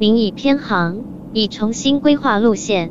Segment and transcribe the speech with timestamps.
[0.00, 2.90] 您已偏航，已重新规划路线。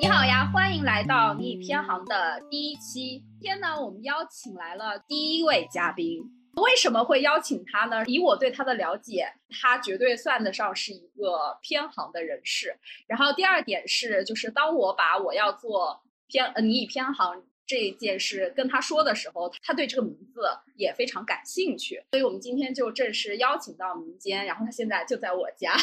[0.00, 3.22] 你好呀，欢迎来到你已偏航的第一期。
[3.40, 6.18] 今天呢，我们邀请来了第一位嘉宾。
[6.60, 8.04] 为什么会邀请他呢？
[8.06, 12.76] 以我对他的了解，他绝对算得上是一个偏航的人士。
[13.06, 20.40] 然后第二点是，就是当我把我要做偏呃你以偏航这件事跟他说的时候，他对这个名字
[20.74, 22.02] 也非常感兴趣。
[22.10, 25.76] 所以我们今天就正式邀请到民间，然后他现在就在我家。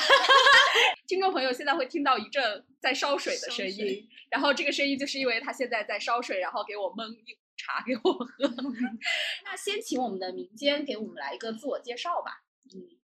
[1.07, 7.15] 听众朋友现在会听到一阵在烧水的声音，然后这个声音就是因为他现在在烧水，然后给我焖
[7.55, 8.47] 茶给我喝。
[9.43, 12.43] 那先请我们的民间给我们来一个自我介绍吧。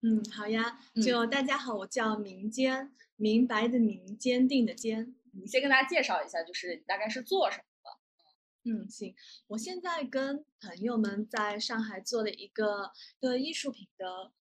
[0.02, 5.14] 嗯，好呀，就大家好，我叫民间，明白的明，坚定的坚。
[5.32, 8.70] 你先跟大家介绍一下，就是你大概是做什么的？
[8.70, 9.14] 嗯，行，
[9.48, 14.32] 我现在跟朋友们在上海做了一个一个艺术品的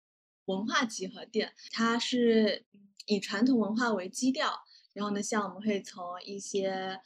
[0.46, 7.00] 文化集合店，它是嗯以传统文化为基调，然后呢，像我们会从一些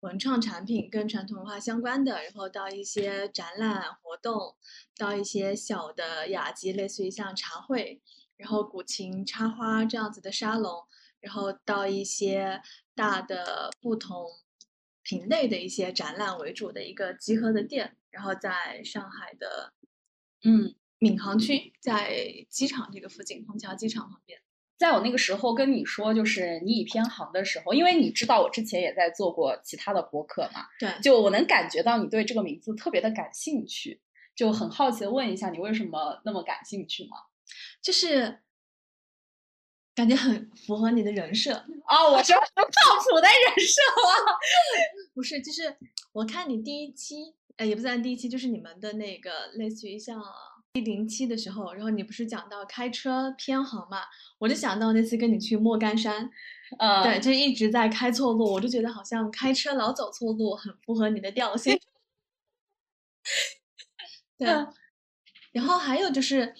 [0.00, 4.54] 文创产品跟传统文化相关的，然后到一些展览活动，
[4.96, 8.00] 到一些小的雅集，类似于像茶会，
[8.36, 10.86] 然后古琴插花这样子的沙龙，
[11.18, 12.62] 然后到一些
[12.94, 14.24] 大的不同
[15.02, 19.72] 品类的一些展览为主的一个集合的店，然后在上海的
[20.44, 24.40] 嗯，闵行区，在机场这个附近，虹桥机场旁边。
[24.78, 34.00] 在我那个时候跟你说，就是你已偏航的时候，因为你知道我之前也在做过其他的博客嘛，对，就我能感觉到你对这个名字特别的感兴趣，
[34.36, 37.16] 就很好奇的问一下，你为什么那么感兴趣吗？
[37.82, 38.38] 就是
[39.96, 41.52] 感觉很符合你的人设。
[41.88, 44.38] 哦，我是不靠谱的人设啊？
[45.12, 45.76] 不是，就是
[46.12, 50.22] 我看你第一期，呃，也不算第一期，就是你们的那个类似于像
[50.74, 54.02] 一零七的时候，然后你不是讲到开车偏航嘛，
[54.38, 56.30] 我就想到那次跟你去莫干山，
[56.78, 61.78] 呃，对，就一直在开错路，我就觉得好像开车老走错路，很符合你的调性。
[64.38, 64.46] 对，
[65.52, 66.54] 然后还有就是，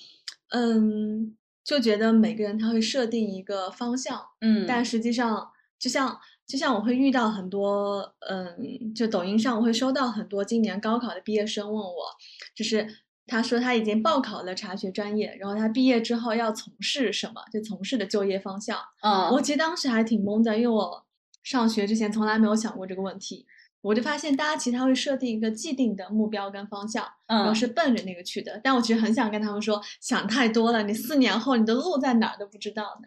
[0.51, 12.17] 嗯，就觉得每个人他会设定一个方向，嗯，但实际上，就像就像我会遇到很多，嗯，就抖音上我会收到很多今年高考的毕业生问我，
[12.55, 12.85] 就是
[13.29, 18.77] 他说他已经报考了茶学专业，然后他毕业之后要从事什么，就从事的就业方向。
[19.03, 21.05] 嗯，我其实当时还挺懵的，因为我
[21.45, 23.47] 上学之前从来没有想过这个问题。
[23.81, 28.61] 我就发现大家其实他会设定一个既定的目标跟方向，然后嗯是奔着那个去的。
[28.63, 32.99] 但我其实很想跟他们说，想太多了，你四年后你的路在哪儿都不知道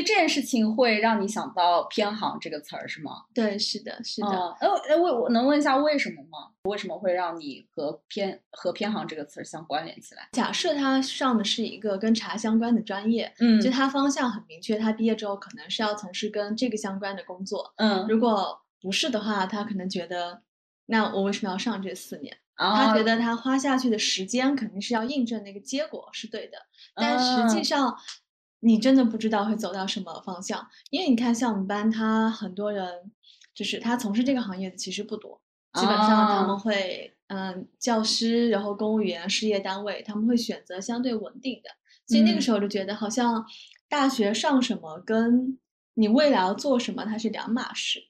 [0.00, 0.04] 呢。
[0.06, 3.24] 这件事情会让你想到偏航这个词儿是吗？
[3.34, 4.28] 对，是的，是的。
[4.28, 6.50] 嗯，呃，呃我我能问一下为什么吗？
[6.62, 10.28] 为什么会让你和偏和偏航这个词儿相关联起来？
[10.32, 17.72] 假设他上的是一个跟茶相关的专业，嗯就他方向很明确，他毕业之后可能是要从事跟这个相关的工作。
[17.76, 20.42] 嗯，如果不是的话，他可能觉得，
[20.86, 22.36] 那我为什么要上这四年？
[22.56, 26.58] 他他觉得他花下去的时间肯定是要印证那个结果是对的，
[26.94, 27.96] 但实际嗯上
[28.60, 33.12] 你真的不知道会走到什么方向，因为你看像我们班，他很多人
[33.54, 35.40] 就是他从事这个行业的其实不多，
[35.74, 41.70] 基本上他啊们会嗯教师，然后公务员、事业单位，他们会选择相对稳定的，
[42.06, 43.44] 所以那个嗯时候就觉得好像
[43.88, 45.58] 大学上什么跟
[45.94, 48.00] 你未来要做什么它是两码事。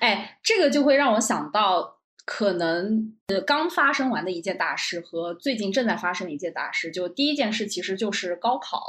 [0.00, 6.90] 哎，这个就会让我想到，可能呃刚发生完的一件大事和最近正在发生的一件大事。
[6.90, 8.82] 就第一件事其实就是高考，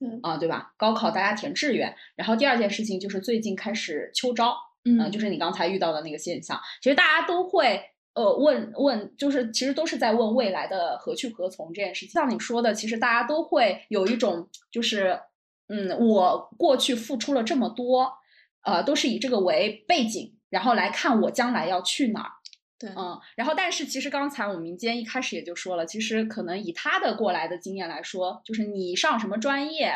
[0.00, 0.72] 对啊、对吧？
[0.78, 4.56] 高考大家填志愿，然后第二件事情就是最近开始秋招，
[4.86, 6.58] 嗯呃，就是你刚才遇到的那个现象。
[6.80, 7.78] 其实大家都会
[8.14, 12.10] 呃问问，就是其实都是在问未来的何去何从这件事情。
[12.14, 15.20] 像你说的，其实大家都会有一种就是，
[15.68, 18.10] 嗯，我过去付出了这么多，
[18.64, 22.30] 呃，都是以这个为背景，然后来看我将来要去哪儿。
[22.80, 29.92] 对，嗯，然后但是其实刚才我们民间一开始也就说了，其实可能以他的过来的经验来说，就是你上什么专业，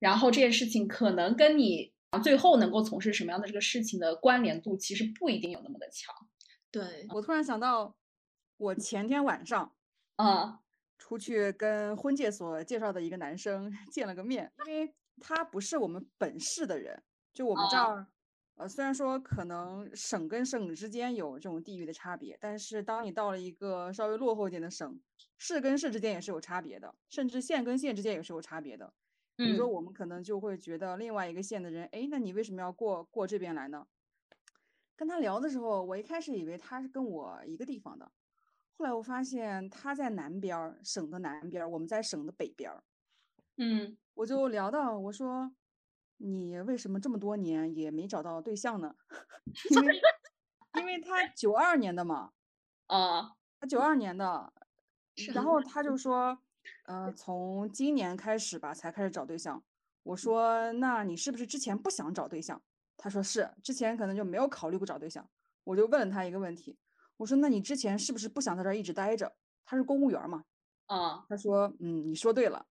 [0.00, 1.92] 然后这件事情可能跟你
[2.22, 6.12] 最后能够从事什么样的这个事情的关联度，其实不一定有那么的强。
[6.70, 7.94] 对，我突然想到，
[8.56, 9.72] 我前天晚上
[10.16, 10.58] 嗯。
[10.96, 17.02] 出去跟婚介所介绍的一个男生见了个面，因为他不是我们本市的人，
[17.34, 18.06] 就我们这哦儿，
[18.56, 25.00] 呃，虽然说可能省跟省之间有这种地域的差别，但是当你到了一个稍微落后一点的省，
[25.38, 28.94] 市跟市之间也是有差别的，甚至县跟县之间也是有差别的。
[29.40, 33.86] 比如说，嗯我们可能就会觉得另外一个县的人，哎，那你为什么要过过这边来呢？
[34.96, 38.12] 跟他聊的时候，我一开始以为他是跟我一个地方的，
[38.78, 42.84] 后来我发现他在南边儿，省的南边儿，我们在省的北边儿。
[43.58, 45.52] 嗯我就聊到我说，
[46.18, 48.94] 你为什么这么多年也没找到对象呢？
[49.70, 50.00] 因 为
[50.80, 52.32] 因为他九二年的嘛，
[52.86, 54.52] 啊他九二年的，
[55.32, 56.38] 然后他就说，
[56.86, 59.62] 呃，从今年开始吧才开始找对象。
[60.02, 62.62] 我说，那你是不是之前不想找对象？
[62.96, 65.28] 他说是，之前可能就没有考虑过找对象。
[65.64, 66.78] 我就问了他一个问题，
[67.16, 69.34] 我说，那你之前是不是不想在这儿一直待着？
[69.64, 70.44] 他是公务员嘛，
[70.86, 72.66] 啊他说，嗯，你说对了。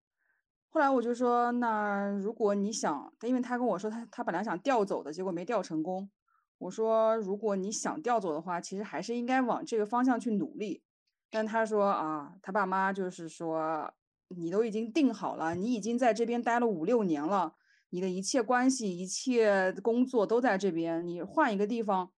[0.75, 6.11] 后来我就说，那如果你想，因为他跟我说他他本来想调走的，结果没调成功。
[6.57, 10.83] 我说，如果你想调走的话，其实还是应该往这个方向去努力。
[11.31, 13.93] 但他说啊，他爸妈就是说，
[14.29, 17.55] 你都已经定好了，你已经在这边待了五六年了，
[17.91, 22.13] 你的一切关系、一切工作都在这边，你换一个地方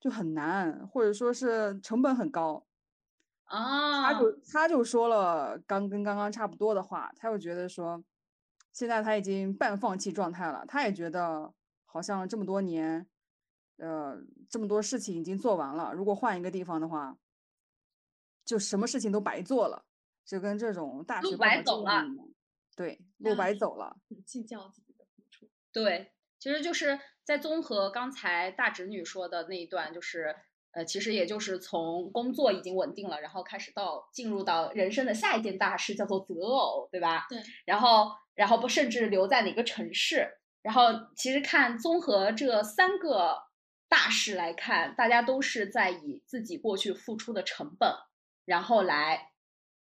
[0.00, 2.65] 就很难，或者说是成本很高。
[3.46, 8.02] 啊他就他就说了刚跟刚刚差不多的话，他又觉得说，
[8.72, 11.52] 现在他已经半放弃状态了，他也觉得
[11.84, 13.06] 好像这么多年，
[13.78, 17.16] 呃，这么多事情已经做完了，如果换一个地方的话，
[18.44, 19.84] 就什么事情都白做了，
[20.24, 22.04] 就跟这种大路学白走了
[22.76, 23.96] 对，路白走了。
[24.08, 25.48] 不计较自己的付出。
[25.72, 30.36] 对，其实就是在综合刚才大侄女说的那一段，就是
[30.76, 37.26] 呃，其实也就是从工作已经稳定了，然后开始到进入到人生的下一件大事，叫做择偶，对吧？
[37.30, 37.38] 对。
[37.64, 40.82] 然后，然后不甚至留在哪个城市，然后
[41.16, 43.44] 其实看综合这三个
[43.88, 47.90] 大事来看，大家都是在以自己过去付出的成本，
[48.44, 49.32] 然后来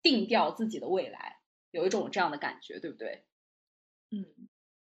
[0.01, 1.41] 定调自己的未来，
[1.73, 3.27] 有一种这样的感觉，对不对？
[4.13, 4.25] 嗯，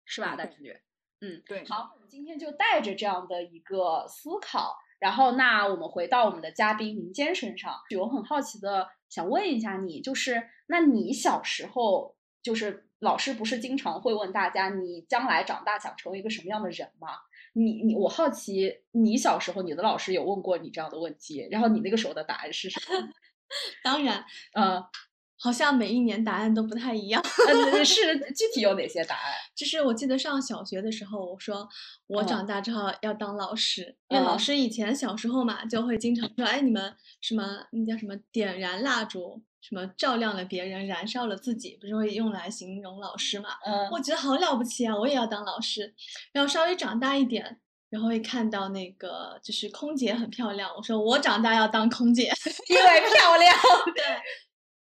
[0.04, 0.78] 是吧，大对侄女？
[1.22, 17.10] 嗯，对好，我们今天就带着这样的一个思考，然后那我们回到我们的嘉宾民间身上，我很好奇的想问一下你，就是那你小时候，就是老师不是经常会问大家，你将来长大想成为一个什么样的人吗？
[17.52, 23.10] 你你我好奇，你小时候你的老师有问过你这样的问题，然后你那个时候的答案是什么？
[23.84, 24.24] 当然，
[24.54, 24.82] 呃，
[25.44, 27.22] 好像每一年答案都不太一样。
[27.48, 29.34] 呃是具体有哪些答案？
[29.54, 31.68] 就是我记得上小学的时候，我说
[32.08, 43.50] 我嗯长大之后要当老师，因为老嗯师以前小时候嘛，就会经常说，哎，你们什么那叫什么点燃蜡烛，什么照亮了别人，燃烧了自己，不是会用来形容老师嘛？
[43.68, 45.94] 嗯我觉得好了不起啊，我也要当老师。
[46.32, 47.60] 然后稍微长大一点，
[47.90, 52.32] 然后会看到那个就是空姐很漂亮，我说我长大要当空姐。
[52.70, 53.54] 因为漂亮。
[53.94, 54.04] 对，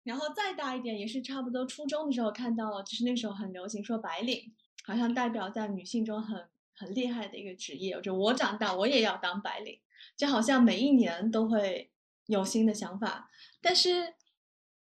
[0.03, 4.53] 然后再大一点，也是差不多初中的时候看到了，就是那时候很流行说白领，
[4.85, 7.95] 好像代表在女性中很很厉害的一个职业。
[7.95, 9.79] 我就我长大我也要当白领，
[10.17, 11.91] 就好像每一年都会
[12.25, 13.29] 有新的想法，
[13.61, 14.15] 但是，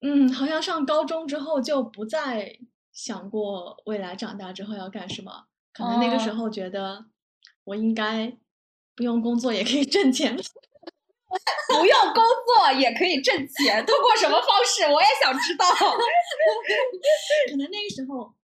[0.00, 2.58] 嗯，好像上高中之后就不再
[2.92, 7.06] 想过未来长大之后要干什么，可能那个时哦候觉得
[7.64, 8.36] 我应该
[8.94, 10.36] 不用工作也可以 挣钱。
[11.68, 14.84] 不用工作也可以挣钱，通过什么方式？
[14.92, 15.66] 我也想知道。
[17.50, 18.34] 可能那个时候，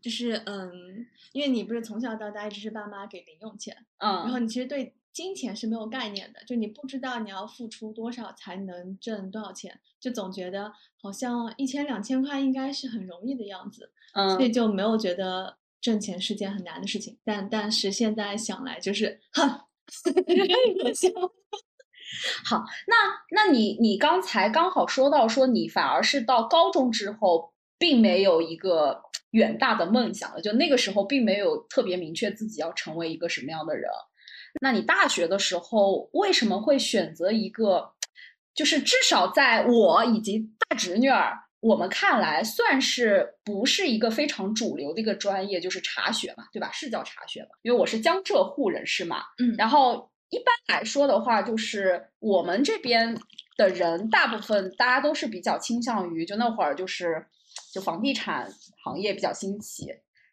[0.00, 10.72] 就是嗯，因为你不是从小到大一直是爸妈给零用钱，嗯然后嗯你其实对金钱是没有概念的，就你不知道你要付出多少才能挣多少钱，就总觉得
[11.02, 17.18] 好像一千两千块应该是很容易的样子，嗯所以嗯，就没有觉得挣钱是件很难的事情。
[17.24, 19.60] 但但是现在想来，就是哼，
[20.80, 21.08] 可笑。
[22.44, 22.96] 好，那
[23.30, 33.88] 那你你刚才刚好说到说你反而是到高中之后，并没有一个远大的梦想了，就那个时候并没有特别明确自己要成为一个什么样的人。
[34.60, 37.92] 那你大学的时候为什么会选择一个，
[38.54, 46.70] 就是至少在我以及大侄女儿我们看来，算是不是一个非常主流的一个专业，就是茶学嘛，对吧？
[46.72, 47.50] 是叫茶学嘛？
[47.62, 53.16] 因为我是江浙沪人士嘛，嗯，然后一般来说的话，就是我们这边
[53.56, 57.26] 的人，大部分大家都是比较倾向于，就那会儿就是
[57.72, 58.50] 就房地产
[58.84, 59.86] 行业比较兴起，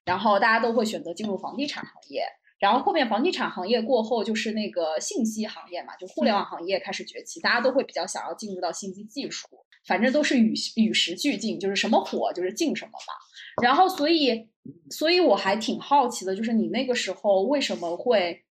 [0.06, 2.24] 然后大家都会选择进入房地产行业。
[2.60, 9.48] 然后后面房地产行业过后，就是那个信息行业嘛，就互联网行业开始崛起，大家都会比较想要进入到信息技术，
[9.86, 13.62] 反正都是与与时俱进，就是什么火就是进什么嘛。
[13.62, 14.50] 然后所以，
[14.89, 18.44] 所以我还挺好奇的，就是你那个时候为什么会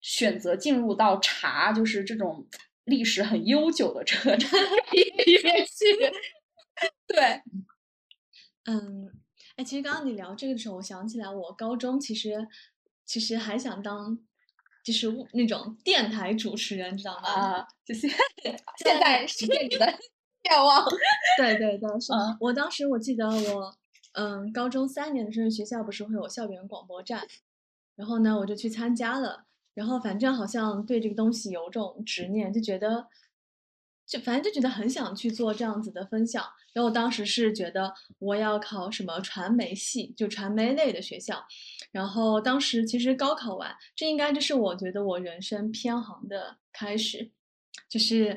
[0.00, 2.46] 选择进入到茶，就是这种
[2.84, 4.62] 历史很悠久的这个专
[4.92, 6.12] 业里面去？
[7.08, 7.42] 对，
[8.66, 9.10] 嗯，
[9.56, 12.46] 哎，其实刚刚你聊这个的时候，我想起来，我高中其实
[13.04, 14.16] 其实还想当，
[14.84, 17.28] 就是那种电台主持人，知道吗？
[17.28, 18.56] 啊，就是现
[19.00, 19.86] 在实现你的
[20.48, 20.86] 愿望。
[21.36, 23.74] 对对对，是嗯我当时我记得我，
[24.12, 27.26] 嗯，高中三年的时候，学校不是会有校园广播站，
[27.96, 29.46] 然后呢，我就去参加了，
[29.78, 33.06] 然后反正好像对这个东西有种执念，就觉得，
[34.04, 36.44] 就反正就觉得很想去做这样子的分享。
[36.72, 41.46] 然后我当时是觉得我要考什么传媒系，就传媒类的学校。
[41.92, 47.30] 然后当时其实高考完，这应该就是我觉得我人生偏航的开始，
[47.88, 48.34] 就是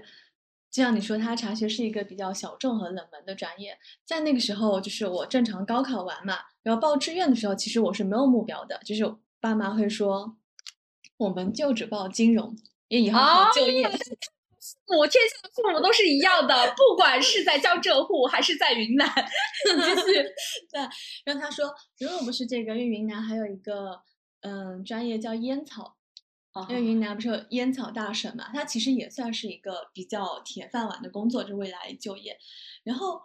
[0.70, 9.04] 就像你说，它茶学是一个比较小众和冷门的专业，在那个时候，就是我正常高考完嘛，然后报志愿的时候，其实我是没有目标的，就是
[9.40, 10.38] 爸妈会说，
[11.22, 12.56] 我们就只报金融，
[12.88, 13.88] 因为以后好就业。
[14.86, 19.08] 父母天下的父母都是一样的，不管是在江浙沪还是在云南。
[19.76, 20.14] 你继续。
[20.72, 20.82] 对，
[21.26, 24.00] 然后他说，如果不是这个，因为云南还有一个
[24.42, 25.98] 嗯专业叫烟草，
[26.70, 32.38] 因为云南不是有烟草大省嘛，它其实也算是一个比较铁饭碗的工作，就未来就业。
[32.84, 33.20] 然后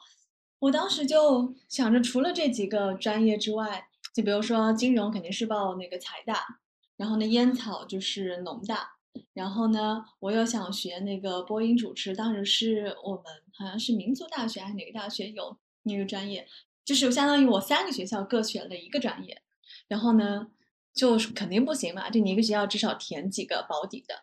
[0.58, 6.46] 我当时就想着，除了这几个专业之外，就比如说金融肯定是报那个财大，
[6.96, 8.88] 然后呢烟草就是农大，
[9.32, 13.24] 然后呢我又想学那个播音主持，当时是我们
[13.56, 16.46] 好像是民族大学还是哪个大学有那个专业，
[16.84, 19.42] 就是相当于我三个学校各选了一个专业，
[19.88, 20.48] 然后呢。
[20.96, 24.14] 就肯定不行嘛，就你一个学校至少填几个保底的，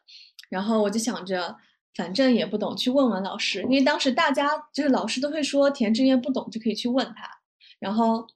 [0.50, 1.56] 然后我就想着，
[1.94, 7.30] 反正也不懂，去问问老师，因为当时大家就是老师都会说填志愿不懂就可以去问他，
[7.78, 8.28] 然后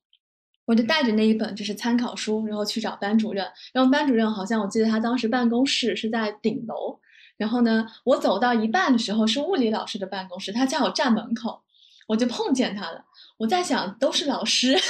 [0.68, 3.44] 我就带着那一本就是参考书，然后去找班主任，
[3.74, 7.00] 然后班主任好像我记得他当时办公室是在顶楼，
[7.38, 11.64] 然后呢，我走到一半的时候是物理老师的办公室，他叫我站门口，
[12.06, 13.06] 我就碰见他了，
[13.38, 14.78] 我在想都是老师。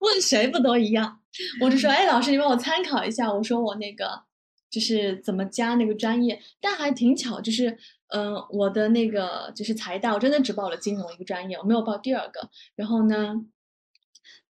[0.00, 1.20] 问谁不都一样？
[1.62, 3.32] 我就说，哎，老师，你帮我参考一下。
[3.32, 4.22] 我说我那个
[4.70, 7.70] 就是怎么加那个专业，但还挺巧，就是
[8.08, 12.50] 嗯、呃，我的那个就是财大，我真的只报了金融一个专业，我没有报第二个。
[12.76, 13.34] 然后呢，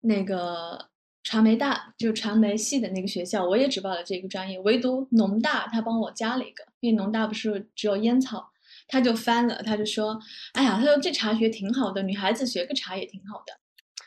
[0.02, 0.90] 那个
[1.24, 8.50] 传媒大就传媒系的那个学校，我也只报了这个专业，唯独农大他帮我加了一个，因为农大不是只有烟草，
[8.88, 10.20] 他就翻了，他就说，
[10.54, 13.54] 哎呀，他说这茶学挺好的，女孩子学个茶也挺好的。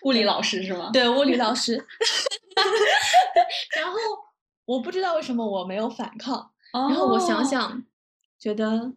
[0.02, 0.90] 物理老师是吗？
[0.92, 1.74] 对，物理老师。
[3.76, 3.96] 然后
[4.64, 6.36] 我不知道为什么我没有反抗，
[6.72, 7.84] 哦、然后我想想，
[8.38, 8.92] 觉得，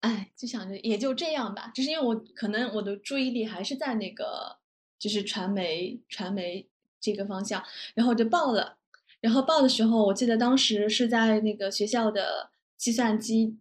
[0.00, 1.70] 哎，就想着也就这样吧。
[1.74, 4.58] 只是因为我可能我的注意力还是在那个
[5.02, 6.64] 就是传媒传媒
[7.00, 7.60] 这个方向，
[7.92, 8.76] 然后我就报了。
[9.20, 13.56] 然后报的时候，我记得当时是在那个学校的计算机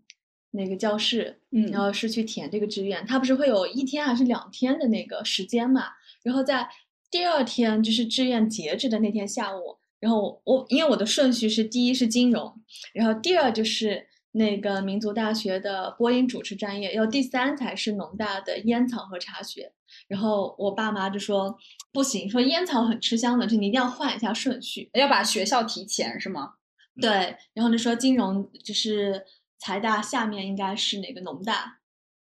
[0.51, 3.03] 那个教室，嗯，然后是去填这个志愿。
[3.07, 5.85] 他不是会有一天还是两天的那个时间嘛？
[6.21, 6.69] 然后在
[7.09, 12.53] 第二天就是志愿截止的那天下午，然后我因为我的顺序是第一是金融，
[12.93, 19.73] 然后第二就是那个民族大学的播音主持专业，然后第三才是农大的烟草和茶学。
[20.11, 21.57] 然后我爸妈就说
[21.93, 26.55] 不行，说烟草很吃香的，就你一定要换一下顺序，要把学校提前是吗？
[26.99, 29.25] 对，然后就说金融就是
[29.57, 31.79] 财大下面应该是哪个农大，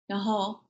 [0.08, 0.66] 然后。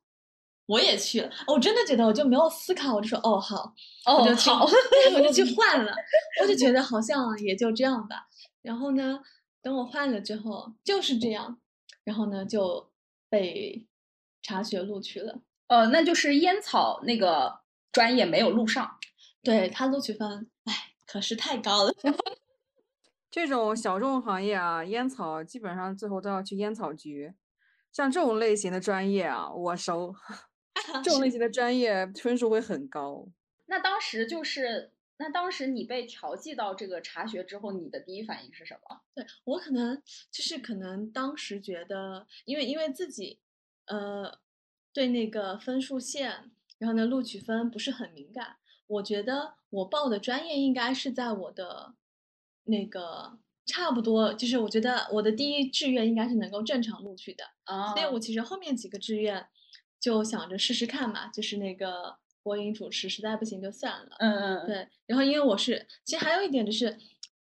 [0.68, 3.72] 我也去了，我真的觉得我就没有思考，我就说哦好，
[4.08, 5.94] 哦我就去，好，我就去换了，
[6.42, 8.28] 我就觉得好像也就这样吧。
[8.64, 9.20] 然后呢，
[9.62, 11.60] 等我换了之后就是这样，
[12.04, 12.90] 然后呢就
[13.30, 13.86] 被
[14.42, 15.40] 查学录取了。
[15.68, 18.98] 呃，那就是烟草那个专业没有录上，
[19.44, 21.94] 对他录取分，哎，可是太高了。
[23.32, 27.34] 这种小众行业啊，烟草基本上最后都要去烟草局。
[27.92, 30.16] 像这种类型的专业啊，我熟。
[31.02, 33.28] 这种类型的专业分数会很高。
[33.68, 39.02] 那当时就是，那当时你被调剂到这个茶学之后，你的第一反应是什么？
[39.16, 39.96] 对我可能
[40.30, 43.40] 就是可能当时觉得，因为因为自己
[43.88, 44.38] 呃
[44.96, 46.50] 对那个分数线，
[46.80, 48.56] 然后呢录取分不是很敏感，
[48.88, 51.94] 我觉得我报的专业应该是在我的
[52.64, 59.46] 那个差不多，就是我觉得我的第一志愿应该是能够正常录取的，啊所以我其实后面几个志愿。
[59.98, 64.16] 就想着试试看嘛，就是那个播音主持，实在不行就算了。
[64.20, 64.88] 嗯嗯，对。
[65.08, 66.96] 然后因为我是，其实还有一点就是，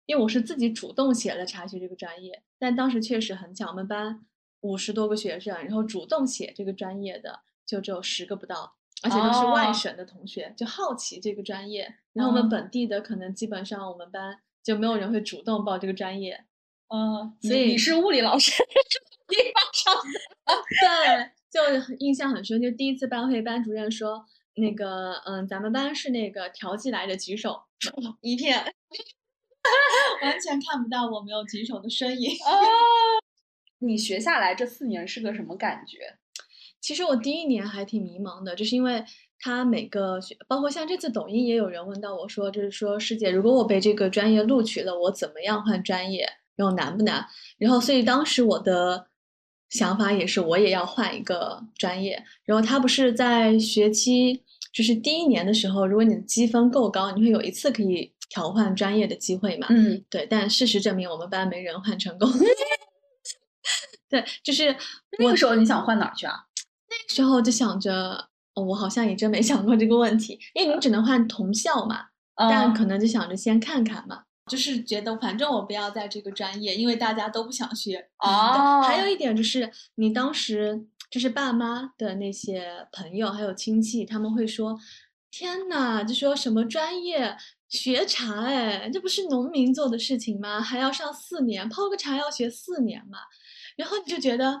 [0.06, 4.24] 因为我是自己主动写了查询这个专业，但当时确实很巧，我们班
[4.62, 11.94] 五十多个学生，然后主动写这个专业的就只有十个不到，而且都是外省的同学，哦、就好奇这个专业。
[12.12, 16.44] 然后我们本地的可能基本上我们班就没有人会主动报这个专业。
[16.88, 18.50] 嗯，所以你是物理老师
[19.28, 21.32] 地方上的， 对。
[21.52, 21.60] 就
[21.98, 27.60] 印象很深，就第一次班会，班主任说那个，嗯，咱们班是那个调剂来的，举手，
[28.22, 28.56] 一片，
[30.22, 32.30] 完全全看不到我没有举手的身影。
[32.30, 32.48] 啊，
[33.82, 35.98] 你学下来这四年是个什么感觉？
[36.80, 39.04] 其实我第一年还挺迷茫的，就是因为
[39.38, 46.28] 他每个学，包括像这次抖音也有人问到我说，就是说师姐，如果我被这个专业录取了，我怎么样换专业？
[46.56, 47.24] 然后难不难？
[47.56, 49.06] 然后所以当时我的
[49.70, 52.22] 想法也是，我也要换一个专业。
[52.44, 59.66] 然后他不是在学期，就是第一年的时候，如果你的积分够高，你会有一次可以调换专业的机会嘛？
[59.70, 60.26] 嗯，对。
[60.28, 62.28] 但事实证明，我们班没人换成功。
[64.12, 64.76] 对，就是
[65.18, 66.34] 那个时候你想换哪儿去啊？
[66.90, 78.10] 那时候就想着，哦，我好像也真没想过这个问题，因为你只能换同校嘛，但可能就想着先看看嘛，就是觉得反正我不要在这个专业，因为大家都不想学。
[78.18, 84.78] 哦，还有一点就是，你当时就是爸妈的那些朋友还有亲戚，他们会说
[85.32, 87.34] ：“天呐，就说什么专业
[87.70, 90.60] 学茶，哎，这不是农民做的事情吗？
[90.60, 93.18] 还要上四年，泡个茶要学四年嘛。”
[93.76, 94.60] 然后你就觉得。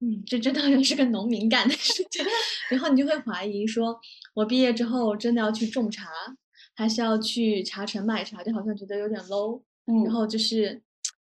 [0.00, 2.22] 嗯，这真的是个农民干的事情，
[2.68, 3.98] 然后你就会怀疑说，
[4.34, 6.10] 我毕业之后真的要去种茶，
[6.74, 8.42] 还是要去茶城卖茶？
[8.42, 9.62] 就好像觉得有点 low。
[9.86, 10.82] 嗯，然后就是，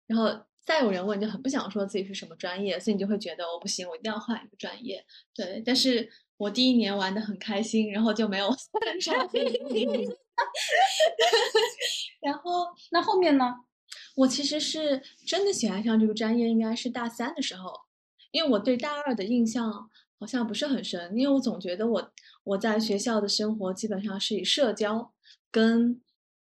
[0.07, 0.29] 然后
[0.65, 5.05] 再有人问，就很不想说自己是什么专业，所以你就会觉得我不行，我一定要换一个专业。
[5.33, 9.47] 对，但是我第一年玩的很开心，然后就没有换专业。
[12.19, 13.55] 然后那后面呢？
[14.15, 17.71] 我其实是真的喜欢上这个专业，应该是大三的时候。
[18.31, 22.11] 因为我对大二的印象好像不是很深，因为我总觉得我
[22.43, 25.13] 我在学校的生活基本上是以社交
[25.49, 26.01] 跟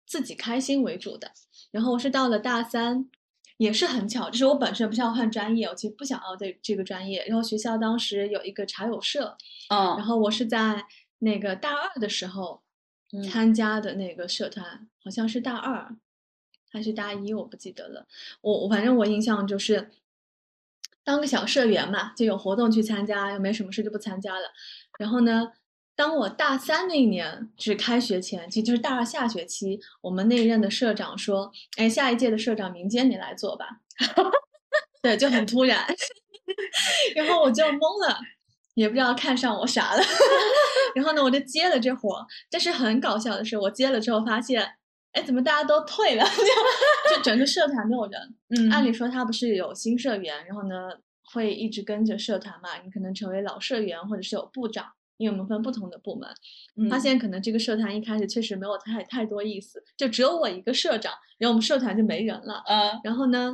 [0.06, 1.32] 自己开心为主的。
[1.72, 3.10] 然后我是到了大三，
[3.58, 7.26] 也是很巧，就是我本身不是要换专业，我其实不想要这这个专业。
[7.26, 9.38] 然后学校当时有一个茶友社，
[9.70, 10.86] 嗯，然后我是在
[11.20, 12.62] 那个大二的时候
[13.30, 15.96] 参加的那个社团，好像是大二
[16.72, 18.06] 还是大一，我不记得了。
[18.42, 19.90] 我我反正我印象就是。
[21.04, 24.52] 当个小社员嘛，就有活动去参加，又没什么事就不参加了。
[25.00, 25.54] 然后呢，
[25.96, 33.80] 当我大三那一年，就是开学前，其实就是大二下学期，我们那任的社长说：“哎，下一届的社长明间你来做吧。
[35.02, 35.88] ”对，就很突然，
[37.16, 38.20] 然后我就懵了，
[38.74, 40.04] 也不知道看上我啥了。
[40.94, 42.28] 然后呢，我就接了这活。
[42.52, 44.74] 但是很搞笑的是，我接了之后发现，
[45.14, 46.24] 哎，怎么大家都退了？
[47.14, 48.36] 就整个社团没有人。
[48.56, 50.92] 嗯，按理说他不是有新社员，然后呢？
[51.30, 52.78] 会一直跟着社团嘛？
[52.86, 56.90] 你可能成为老社员，或者是有部长，因为我们分不同的部门。
[56.90, 62.64] 发现可能这个社团一开始确实没有太太多意思，就只有我一个社长，然后我们社团就没人了。
[62.66, 63.52] 嗯，然后呢，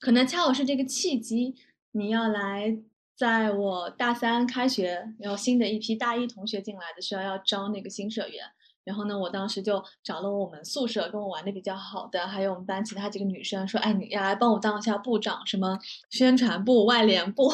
[0.00, 1.54] 可能恰好是这个契机，
[1.92, 2.78] 你要来，
[3.14, 8.42] 在我大三开学，然后新的一批大一同学进来的时候，要招那个新社员。
[8.84, 15.78] 然后呢，我当时就找了我们宿舍跟我玩的比较好的，还有我们班其他几个女生，说：“哎，你要来帮我当一下部长，什么
[16.10, 17.50] 宣传部、外联部，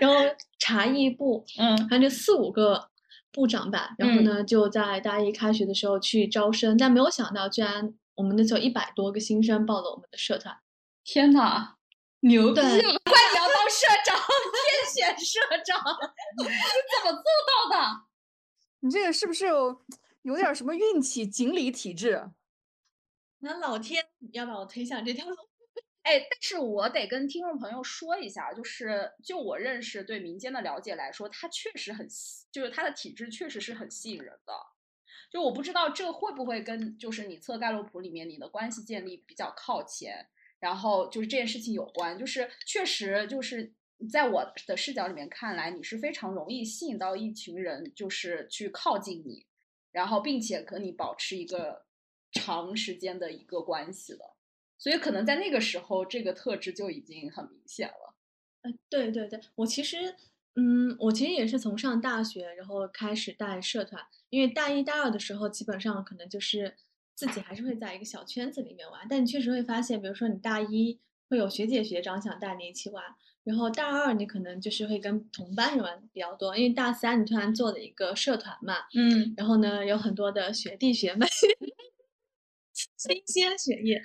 [0.00, 0.16] 然后
[0.58, 2.88] 茶艺部，嗯，反正四五个
[3.32, 3.94] 部长吧。
[3.98, 10.56] 然后呢，就在大一开学的时候去招生，但没有想到，居然我们那时候一百多个新生报了我们的社团。
[11.02, 11.74] 天呐，
[12.20, 12.60] 牛逼！
[12.60, 14.16] 快你要当社长，
[14.52, 15.80] 天选社长，
[16.38, 18.02] 你怎么做到的？
[18.80, 19.80] 你这个是不是有？
[20.22, 22.30] 有点什么运气，锦鲤体质，
[23.40, 25.36] 那老天要把我推向这条路。
[26.02, 32.04] 哎，但是我得跟听众朋友说一下，就是就我认识对民间的了解来说，它确实很，
[32.50, 34.52] 就是它的体质确实是很吸引人的。
[35.30, 40.26] 就我不知道这会不会跟就是你测盖洛普里面你的关系建立比较靠前，
[40.58, 42.18] 然后就是这件事情有关。
[42.18, 43.72] 就是确实就是
[44.10, 49.46] 在我的视角里面看来，你是非常容易吸引到一群人，就是去靠近你。
[49.92, 51.84] 然后，并且和你保持一个
[52.32, 54.36] 长时间的一个关系了，
[54.78, 58.14] 所以可能在那个时候，这个特质就已经很明显了。
[58.62, 60.16] 呃，对对对，我其实，
[60.54, 66.76] 嗯，我其实也是从上大学，然后开始带社团，因为大一、大二的时候，基本上可能就是
[67.14, 73.04] 自己还是会在一个小圈子里面玩，但你确实会发现，比如说你大一会有学姐学长想带你一起玩。
[73.44, 81.26] 然后大二你可能就是会跟同班人玩比较多，因为大三你突然做了一个社团嘛，嗯，然后呢有很多的学弟学妹，
[82.96, 84.00] 新鲜血液，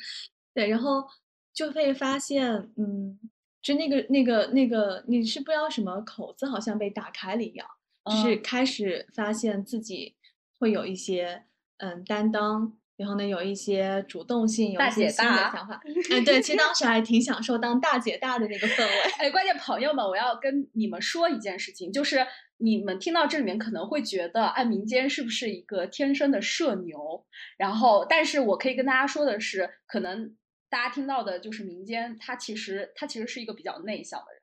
[0.54, 1.08] 对，然后
[1.54, 3.20] 就会发现，嗯，
[3.62, 7.68] 就那个那个那个你是不知道什么口子好像被打开了一样，
[8.06, 10.16] 就是开始发现自己
[10.60, 11.44] 会有一些
[11.78, 12.78] 嗯担当。
[12.98, 15.80] 然后呢，有一些主动性，有一些新的想法。
[16.12, 19.02] 哎， 对，其实当时还挺享受当大姐大的那个氛围。
[19.20, 22.26] 哎，关键朋友们，我要跟你们说一件事情，就是
[22.58, 27.24] 你们听到这里面可能会觉得，哎，民间是不是一个天生的社牛？
[27.56, 30.36] 然后，但是我可以跟大家说的是，可能
[30.68, 34.42] 大家听到的就是民间，他其实他其实是一个比较内向的人，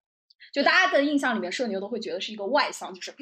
[0.53, 3.17] 就大家的印象里面，社牛都会觉得是一个外向，就是嗯，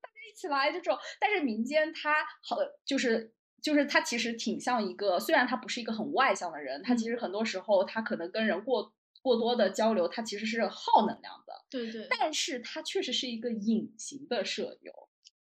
[0.00, 0.96] 大家一起来这种。
[1.20, 11.64] 但是民间他好，就是就是他其实挺像一个，虽然他不是一个很外向的人，他其实很多时候他可能跟人过过多的交流，他其实是耗能量的。
[11.70, 14.92] 对对，但是他确实是一个隐形的舍友。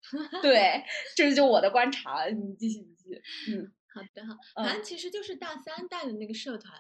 [0.42, 0.84] 对，
[1.16, 3.72] 这是就我的观察，你继续，你继续，嗯。
[3.94, 6.80] 好的哈，反正其实就是大三带的那个社团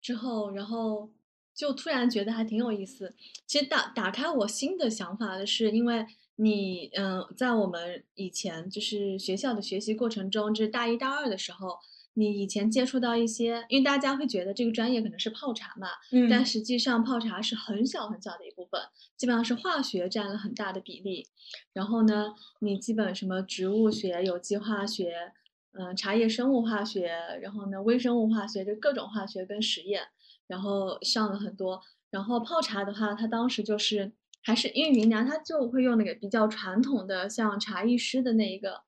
[0.00, 1.12] 之后，然后
[1.54, 3.14] 就突然觉得还挺有意思。
[3.46, 6.04] 其实打打开我新的想法的是，因为
[6.36, 11.78] 你嗯，在我们以前就是学校的学习过程中，就是大一大二的时候，
[12.14, 18.80] 你以前接触到一些，因为大家会觉得这个专业可能是泡茶嘛，嗯，但实际上泡茶是很小很小的一部分，
[19.16, 21.26] 基本上是化学占了很大的比例。
[21.72, 25.32] 然后呢，你基本什么植物学、有机化学。
[25.76, 27.08] 嗯，茶叶生物化学，
[27.42, 30.02] 然后呢，微生物化学，就各种化学跟实验，
[30.46, 31.82] 然后上了很多。
[32.12, 34.12] 然后泡茶的话，它当时就是
[34.44, 38.82] 还是因为云南，他就会用那个比较传统的，像茶艺师的那一个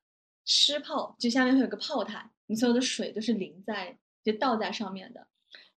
[0.45, 5.27] 湿泡，就下面会有个泡台，你所有的水都是淋在就倒在上面的，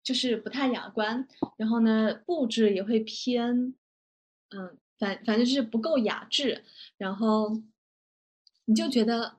[0.03, 1.25] 就是不太雅观。
[1.55, 3.73] 然后呢，布置也会偏，
[4.49, 6.65] 嗯，反反正就是不够雅致。
[6.97, 7.61] 然后
[8.65, 9.37] 你就觉得。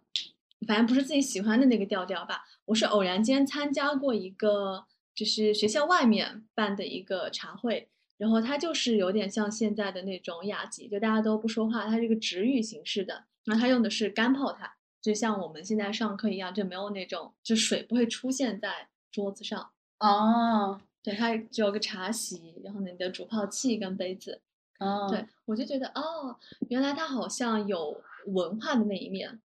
[0.66, 2.44] 反正不是自己喜欢的那个调调吧。
[2.64, 13.24] 我是偶然间参加过一个，就是学校外面办的一个茶会，然后它就是有点像现在的那种雅集，就大家都不说话，它是一个直语形式的。
[13.44, 19.70] 然后它用的是干泡它，就像我们现在上课一样，就没有那种就水不会出现在桌子上。
[20.00, 24.42] 哦，对，它只有个茶席，然后你的煮泡器跟杯子。
[24.80, 26.36] 哦，对我就觉得哦，
[26.68, 29.40] 原来它好像有文化的那一面。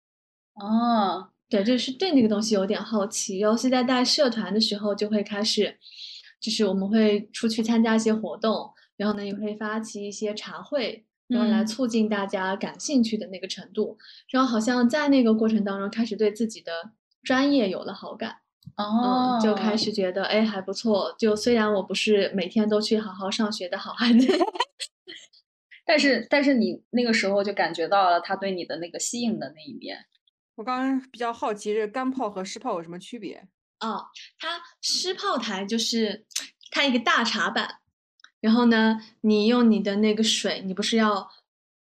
[0.55, 3.39] 哦，对，就是对那个东西有点好奇。
[3.39, 5.79] 然后现在带社团的时候，就会开始，
[6.43, 13.97] 就是我们会出去参加一些活动，然后呢也会发起一些茶会，然后来促进大家感兴趣的那个程度。
[14.29, 16.73] 然后好像在那个过程当中，开始对自己的
[17.23, 18.39] 专业有了好感。
[18.77, 21.15] 哦，就开始觉得哎还不错。
[21.19, 24.27] 就虽然我不是每天都去好好上学的好孩子，
[25.87, 30.07] 但是但是你那个时候就感觉到了他对你的那个吸引的那一面。
[30.57, 33.49] 我刚刚比较好奇，这干泡和湿泡有什么区别？
[33.83, 34.07] 哦，
[34.39, 36.25] 它湿泡台就是
[36.71, 37.81] 它一个大茶板，
[38.41, 41.31] 然后呢，你用你的那个水，你不是要，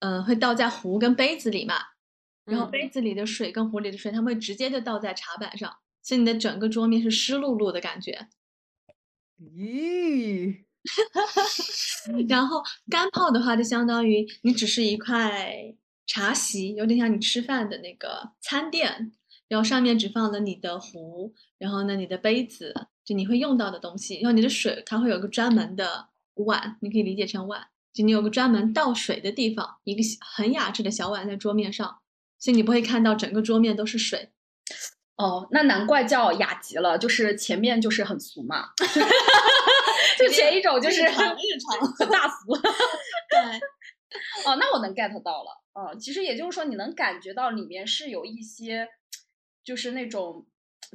[0.01, 1.77] 嗯，会倒在壶跟杯子里嘛？
[2.45, 8.29] 然后杯子里的水跟壶里的水，它们会直接就倒在茶板上，所以你的整个桌面是湿漉漉的感觉。
[9.41, 10.65] 咦，
[12.29, 15.75] 然后干泡的话，就相当于你只是一块。
[16.09, 19.11] 茶席有点像你吃饭的那个餐垫，
[19.49, 31.99] 然后上面只放了你的壶，然后呢你的杯子，就你会用到的东西，然后你的水，它会有个专门的碗，你可以理解成碗，就你有个专门倒水的地方，一个很雅致的小碗在桌面上，
[32.39, 34.31] 所以你不会看到整个桌面都是水。
[35.17, 38.71] 哦，那难怪叫雅集了，就是前面就是很俗嘛，
[40.19, 41.35] 就前一种就是日常
[41.97, 42.53] 很大俗。
[43.31, 43.61] 对。
[44.47, 45.63] 哦，那我能 get 到了。
[45.75, 48.89] 哦，其实也就是说，你能感觉到里面是有一些，
[49.67, 50.47] 就是那种，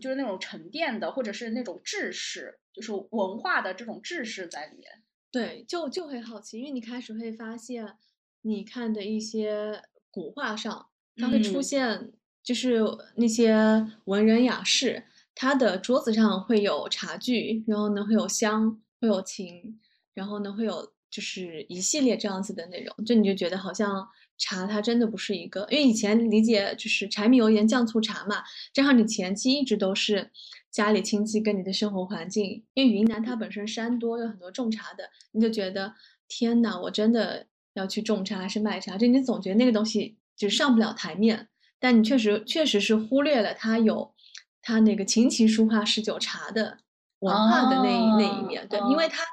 [0.01, 4.89] 就是那种沉淀的，或者是那种知识，就是文化的这种知识在里面。
[5.29, 7.97] 对，就就会好奇，因为你开始会发现，
[8.43, 12.79] 你看的一些古画上，它会出现，就是
[13.17, 15.03] 那些文人雅士，
[15.35, 19.79] 他的桌子上会有茶具，然后呢会有香，会有琴，
[20.13, 20.93] 然后呢会有。
[21.11, 24.07] 就是一系列这样子的内容，就你就觉得好像
[24.41, 30.31] 茶它真的不是一个，因为以前理解就是柴米油盐酱醋茶嘛，正好你前期一直都是
[30.71, 35.93] 家里亲戚跟你的生活环境，因为云南它本身山多，有很多种茶的，你就觉得
[36.27, 38.97] 天呐，我真的要去种茶还是卖茶？
[38.97, 41.47] 就你总觉得那个东西就上不了台面，
[41.79, 44.13] 但你确实确实是忽略了它有
[44.61, 46.79] 它那个琴棋书画诗酒茶的
[47.19, 49.23] 文化的那一那一面，对，因为它。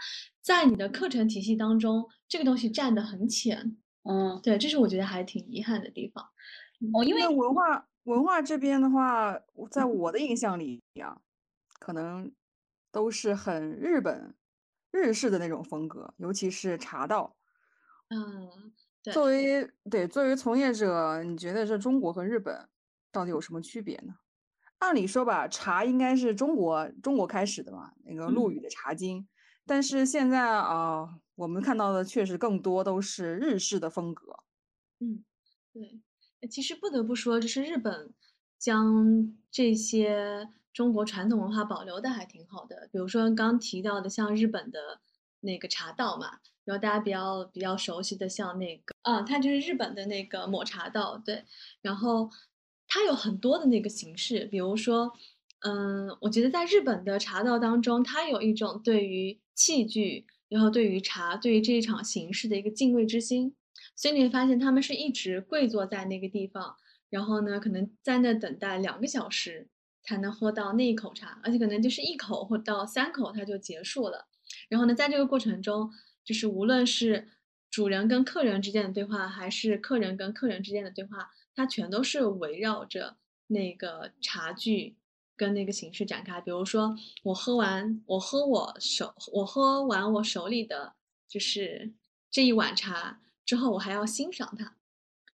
[0.40, 3.76] 在你的课程体系当中，这个东西占的很浅，
[4.08, 6.24] 嗯，对，这是我觉得还挺遗憾的地方。
[6.94, 9.38] 哦，因为文化文化这边的话，
[9.70, 11.20] 在我的印象里呀，
[11.78, 12.32] 可能
[12.90, 14.34] 都是很日本、
[14.90, 17.36] 日式的那种风格，尤其是茶道。
[18.08, 19.12] 嗯，对。
[19.12, 22.66] 作为对作为从业者，你觉得这中国和日本
[23.12, 24.14] 到底有什么区别呢？
[24.78, 29.20] 按理说吧，茶应该是中国中国开始的嘛，那个陆羽的《茶经》。
[29.66, 34.40] 但是现在啊，我们看到的确实更多都是日式的风格。
[34.98, 35.24] 嗯，
[35.72, 36.00] 对。
[36.48, 38.12] 其实不得不说，就是日本
[38.58, 42.88] 将这些中国传统文化保留的还挺好的。
[42.90, 45.00] 比如说刚提到的，像日本的
[45.40, 51.44] 那个茶道嘛，然后大家比较比较熟悉的，像那个，啊，它就是日本的那个抹茶道，对。
[51.80, 52.28] 然后
[52.88, 55.12] 它有很多的那个形式，比如说，
[55.60, 63.54] 嗯，我觉得在日本的茶道当中，它有一种对于器具，然后对于茶，对于这一场形式的一个敬畏之心。
[63.94, 66.76] 所以你会发现，他们是一直跪坐在那个地方，
[67.10, 69.68] 然后呢，可能在那等待两个小时
[70.02, 74.28] 才能喝到那一口茶，而且可能就是一口或到三口它就结束了。
[74.68, 75.90] 然后呢，在这个过程中，
[76.24, 77.28] 就是无论是
[77.70, 83.16] 主人跟客人之间的对话，还是客人跟客人之间的对话，它全都是围绕着
[83.48, 84.96] 那个茶具
[85.38, 86.38] 跟那个形式展开。
[86.42, 90.92] 比如说，我喝完，我喝我手，我喝完我手里的
[91.26, 91.94] 就是
[92.30, 93.20] 这一碗茶。
[93.46, 94.76] 之后我还要欣赏它，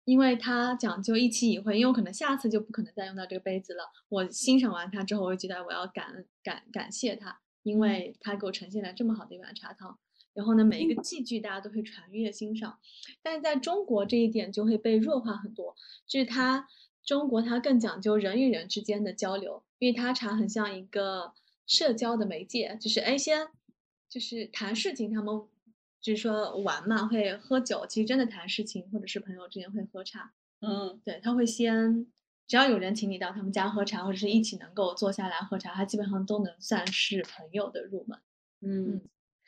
[0.06, 3.86] 因为它讲究一期一会，因为我可能下次就不可能再用到这个杯子了。
[4.10, 9.98] 我欣赏完它之后，我就觉得我要感感感谢它，因为它给我呈现了这么好的一碗茶汤。
[10.36, 12.78] 然后呢，每一个器具大家都会传阅欣赏，
[13.22, 16.68] 但是在中国这一点就会被弱化很多，就是它
[17.06, 21.34] 中国它更讲究人与人之间的交流，因为它茶很像一个
[21.66, 23.48] 社交的媒介，就是哎先
[24.10, 25.48] 就是谈事情，他们。
[26.04, 30.34] 就是说玩嘛，会喝酒，其实真的谈事情，或者是朋友之间会喝茶。
[30.60, 32.06] 嗯，对，他会先，
[32.46, 38.20] 只要有人请你到他们家喝茶，或者是一起能够坐下来喝茶，他基本上都能算是朋友的入门。
[38.60, 39.02] 嗯，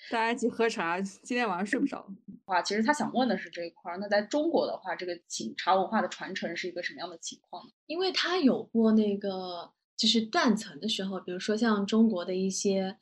[0.10, 2.06] 大家一起喝茶，今天晚上睡不着。
[2.46, 3.98] 哇，其实他想问的是这一块儿。
[3.98, 7.64] 那在中国的话，这个请茶文化的传承是一个什么样的情况？
[7.88, 12.98] 因为他有过那个就是断层的时候，比如说像中国的一些。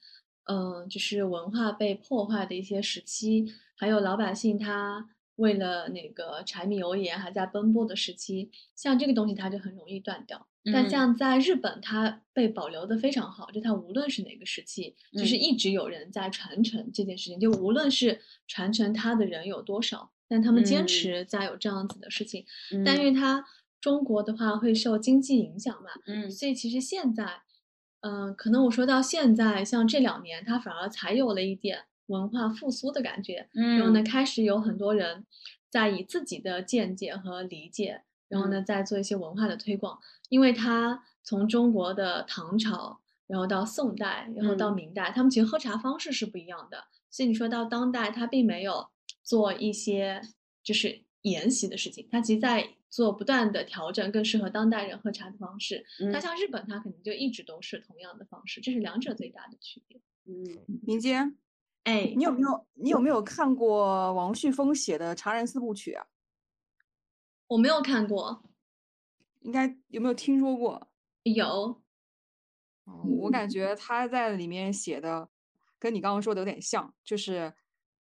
[0.46, 3.46] 嗯，就是文化被破坏的一些时期，
[3.78, 10.48] 还有老百姓他为了那个柴米油盐还在奔波的时期，像这个东西它就很容易断掉。
[10.72, 17.40] 但像在日本，它被保留的非常好，就它无论是哪个时期，就是一直有人在传承这件事情。
[17.40, 22.46] 就无论是传承它的人有多少，但他们坚持在有这样子的事情。
[22.86, 23.46] 但因为它
[23.82, 27.42] 中国的话会受经济影响嘛，嗯，所以其实现在。
[28.06, 33.48] 嗯，可能我说到现在，像这两年，它反而才有了一点文化复苏的感觉。
[33.54, 35.26] 嗯，然后呢，开始有很多人
[35.70, 40.00] 在以自己的见解和理解，然后呢，在做一些文化的推广。
[40.30, 46.86] 因为它从中国的唐朝，然后到宋代，然后到明代，他们其实喝茶方式是不一样的。
[47.10, 48.88] 所以你说到当代，它并没有
[49.22, 50.22] 做一些
[50.64, 52.76] 就是沿袭的事情，它其实在。
[52.94, 55.84] 做不断的调整，更适合当代人喝茶的方式。
[56.14, 60.00] 它像日本，它可能就一直都是同样的方式，这是两者最大的区别。
[60.28, 61.36] 嗯，明坚，
[61.84, 66.08] 哎，你有没有你有没有看过王旭峰写的《茶人四部曲》啊？
[67.48, 68.44] 我没有看过，
[69.42, 70.92] 应该有没有听说过？
[71.24, 71.82] 有。
[73.22, 75.30] 我感觉他在里面写的
[75.80, 77.54] 跟你刚刚说的有点像，就是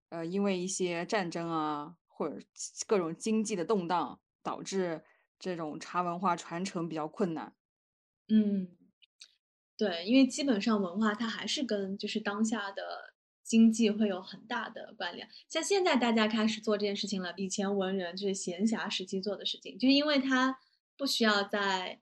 [0.09, 2.39] 呃，因为一些战争啊，或者
[2.87, 4.19] 各种经济的动荡。
[4.45, 5.05] 导致
[5.39, 7.55] 这种茶文化传承比较困难。
[8.27, 8.77] 嗯，
[9.77, 13.12] 对，因为基本上文化它还是跟就是当下的
[13.53, 15.29] 经济会有很大的关联。
[15.47, 20.59] 像现在大家开始做这件事情了，以前文人就是闲暇时期做的事情，就因为他
[20.97, 22.01] 不需要在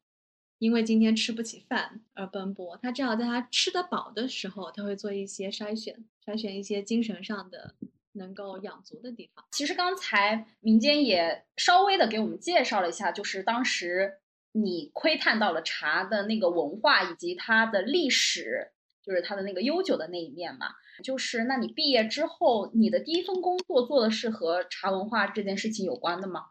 [0.59, 7.75] 因为今天吃不起饭而奔波，他正好在他吃得饱的时候，他会做一些筛选，筛选一些精神上的。
[8.15, 9.45] 能够养足的地方。
[9.53, 14.19] 其实刚才民间也稍微的给我们介绍了一下，就是当时
[14.51, 20.67] 你窥探到了茶的那个文化以及它的历史，就是它的那个悠久的那一面嘛。
[21.01, 26.47] 就是那你毕业之后，你的第一份工作做的是和茶文化这件事情有关的吗？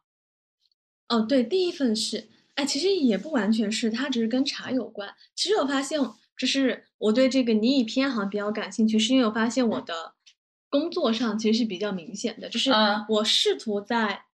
[1.07, 5.13] 哦，对，第一份是，哎，其实也不完全是，它只是跟茶有关。
[5.35, 5.99] 其实我发现，
[6.37, 10.13] 就是我对这个你以偏行比较感兴趣，是因为我发现我的。
[10.71, 12.69] 工作上其实是比较明显的，就是
[13.07, 14.25] 我试图在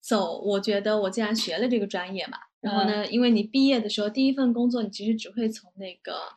[0.00, 0.38] 走。
[0.38, 6.36] 我觉得我既然学了这个专业嘛，然后呢，因为你毕业的时候第一份工作，你其实只会从那个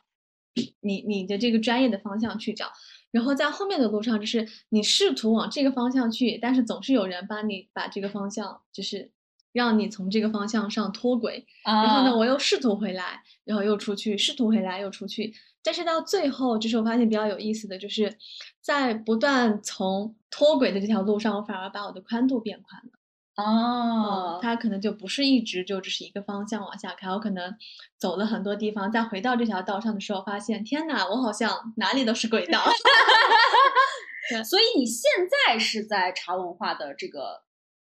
[0.80, 2.72] 你你的这个专业的方向去找，
[3.10, 9.10] 然后在后面的路上，就是你试图往这个方向去，但是总是有人把你把这个方向，就是
[9.52, 11.44] 让你从这个方向上脱轨。
[11.64, 15.34] 然后呢，我又试图回来，然后又出去，试图回来又出去。
[15.62, 18.16] 但是到最后，就是我发现比较有意思的就是，
[18.62, 22.92] 在不断从脱轨的这条路上，我反而把我的宽度变宽了。
[23.36, 27.56] 哦，它可能就不是一直就只是一个方向往下开，我可能
[27.98, 32.62] 走了很多地方，再回到这条道上的时候，发现天哪，我好像哪里都是轨道。
[34.30, 35.10] 对， 所以你现
[35.46, 37.42] 在是在茶文化的这个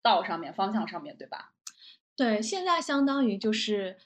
[0.02, 1.52] 道上面、方向上面对吧？
[2.16, 3.98] 对，现在相当于就是，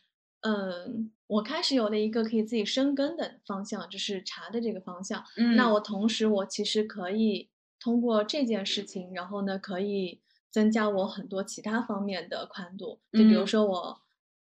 [0.42, 1.10] 嗯。
[1.26, 5.24] 我开始有了一个可以自己生根的方向，就是茶的这个方向。
[5.38, 7.48] 嗯那我同时我其实可以
[7.80, 10.20] 通过这件事情，然后呢，可以
[10.55, 13.01] 增加我很多其他方面的宽度。
[13.12, 13.47] 就比如嗯。
[13.49, 14.01] 说我，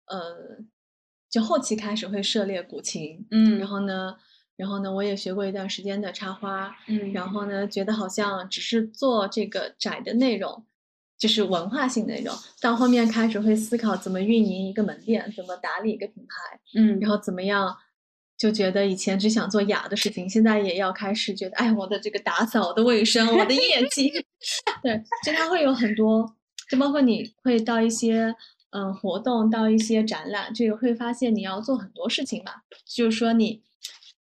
[0.06, 0.56] 呃，
[1.28, 3.58] 就后期开始会涉猎古琴，嗯。
[3.58, 4.16] 然后呢，
[4.56, 7.12] 然后呢，我也学过一段时间的插花，嗯。
[7.12, 10.64] 然后呢，觉得好像只是做这个窄的内容，
[11.18, 16.98] 就是文化性内容，到后面开始会思考怎么运营一个门店，怎么打理一个品牌，嗯。
[17.00, 17.76] 然后怎么样，
[18.38, 24.10] 就觉得以前只想做雅的事情，现在也要开始觉得，哎，我的这个打扫、我的卫生、我的业绩，
[24.82, 26.34] 对，就它会有很多，
[26.70, 28.34] 就包括你会到一些
[28.70, 33.62] 嗯活动，到一些展览，这个会发现你要做很多事情吧，就是说你。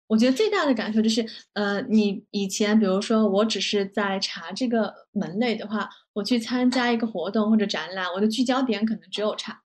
[0.08, 9.62] 我觉得最大的感受就是，呃，你以前比如说我只是在查这个门类的话，我去参加一个活动或者展览，我的聚焦点可能只有茶，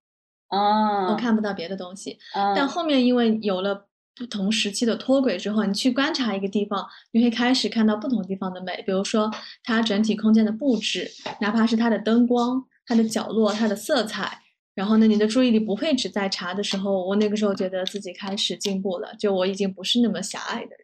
[0.48, 2.18] 哦，我看不到别的东西。
[2.32, 3.87] 啊，但后面因为有了
[4.18, 9.30] 不同时期的脱轨之后，你去观察一个地方，你会开始看到不同地方的美，比如说
[9.62, 11.08] 它整体空间的布置，
[11.40, 14.40] 哪怕是它的灯光、它的角落、它的色彩。
[14.74, 17.04] 然后呢，你的注意力不会只在茶的时候。
[17.04, 20.78] 我那个时候觉得自己开始进步了，就我已经不是那么狭隘的人。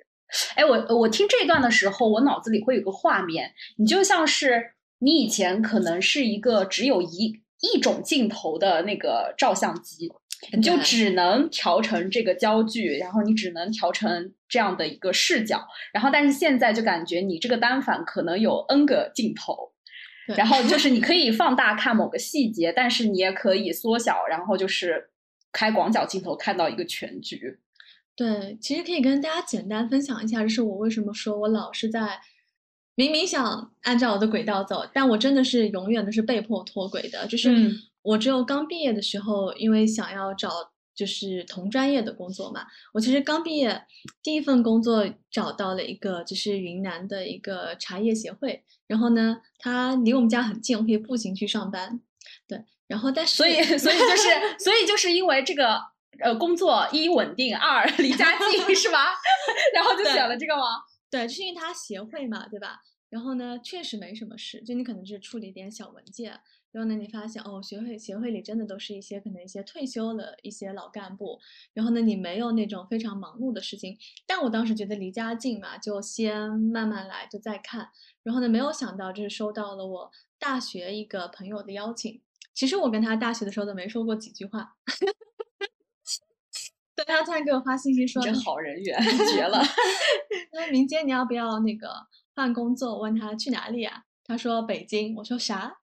[0.57, 10.13] 哎，我我听这段的时候，我脑子里会有个画面，你就像是你以前可能是一个只有一一种镜头的那个照相机，
[10.53, 19.73] 你就只能调成这个焦距，然后你只能调成这样的一个视角，然后但是现在就感觉你这个单反可能有 N 个镜头。
[20.27, 25.11] 然后就是你可 以放大看某个细节，但是你也可以缩小，然后就是
[25.53, 27.59] 开广角镜头看到一个全局。
[28.17, 32.19] 对，其实可以跟大家简单分享一下，就是我为什么说我老是在
[32.95, 37.27] 明明想按照我的轨道走，但我真的是永远都是被迫脱轨的。
[37.27, 40.51] 就是嗯我只有刚毕业的时候，因为想要找
[40.95, 43.85] 就是同专业的工作嘛，我其实刚毕业
[44.23, 52.01] 第一份工作找到了一个就是云南的一个茶叶协会，然后呢，它离我们家很近，我可以步行去上班。
[52.47, 54.29] 对，然后但是所以，所以就是，
[54.63, 55.81] 所以就是因为这个
[56.21, 59.15] 呃，工作一稳定，二离家近，是吧？
[59.75, 60.63] 然后就选了这个吗？
[61.11, 62.81] 对，就是因为它协会嘛，对吧？
[63.11, 66.41] 然后呢，确实没什么事，就你可能是处理点小文件，
[66.75, 71.39] 然后呢，你发现哦，学会协会里真的都是一些可能一些退休的一些老干部，
[71.73, 73.97] 然后呢，你没有那种非常忙碌的事情。
[74.27, 77.91] 但我当时觉得离家近嘛，就先慢慢来，就再看。
[78.25, 80.11] 然后呢，没有想到就是收到了我
[80.41, 82.21] 大学一个朋友的邀请。
[82.53, 84.75] 其实我跟他大学的时候都没说过几句话。
[86.97, 89.01] 对，他突然给我发信息说：“真好人缘，
[89.33, 89.63] 绝了！
[90.53, 91.89] 他说明天你要不要那个
[92.35, 92.95] 换工作？
[92.95, 94.03] 我问他去哪里啊？
[94.25, 95.15] 他说北京。
[95.17, 95.77] 我说啥？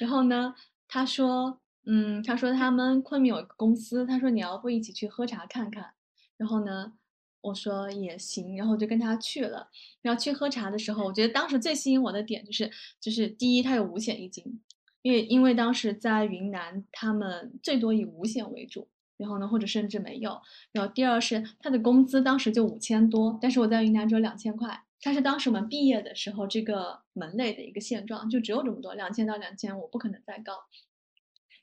[0.00, 0.54] 然后呢，
[0.86, 5.92] 他说嗯，他说他们昆明有一个公司，他说你要不一起去喝茶看看？
[6.36, 6.92] 然后呢，
[7.40, 9.68] 我说也行，然后就跟他去了。
[10.02, 14.60] 然后去喝茶的时候，我觉得当时最吸引我的点就是，就是第一，他有五险一金，
[15.02, 18.88] 因为因为当时在云南，他们最多以五险为主。
[19.16, 20.40] 然后呢，或者甚至没有。
[20.70, 24.84] 然后第二是他的工资当时就五千多，但是我在云南只有两千块。
[25.00, 30.54] 它是当时我们毕业的时候这个门类的一个现状，就只有这么多，两千到两千五，不可能再高。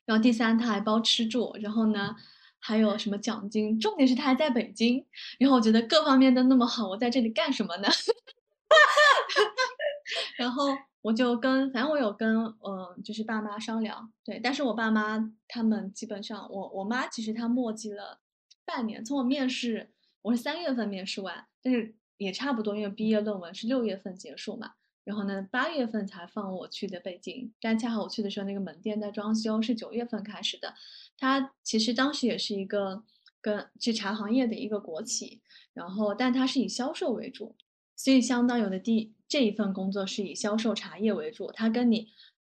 [0.04, 2.16] 然后第三，他还包吃住，然后呢
[2.58, 5.04] 还有什么奖金，重点是他还在北京。
[5.38, 7.88] 然后我觉得各方面都那么好，我在这里干什么呢？
[10.38, 10.68] 然后
[11.02, 18.20] 我就跟，反正我有跟，嗯，就是爸妈商量，对，但是我爸妈他们基本上，我我妈其实她磨叽了
[18.64, 19.90] 半年，从我面试，
[20.22, 24.72] 我是三月份面试完，但是也差不多，因为毕业论文是六月份结束嘛，
[25.04, 30.74] 然后呢，八月份才放我去的北京，但恰好我去的时候那个门店在装修，是九月份开始的，
[31.18, 33.02] 它其实当时也是一个
[33.40, 35.40] 跟是茶行业的一个国企，
[35.74, 37.54] 然后但它是以销售为主，
[37.94, 42.08] 所以相当有的第这一份工作是以销售茶叶为主，它跟你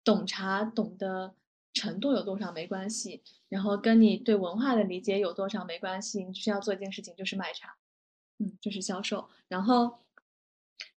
[0.03, 1.33] 懂茶懂的
[1.73, 7.75] 程度有多少没关系，然后跟你对文化的理解有多少没关系，你需要做一件事情，就是卖茶，
[8.39, 9.29] 嗯，就是销售。
[9.47, 9.99] 然后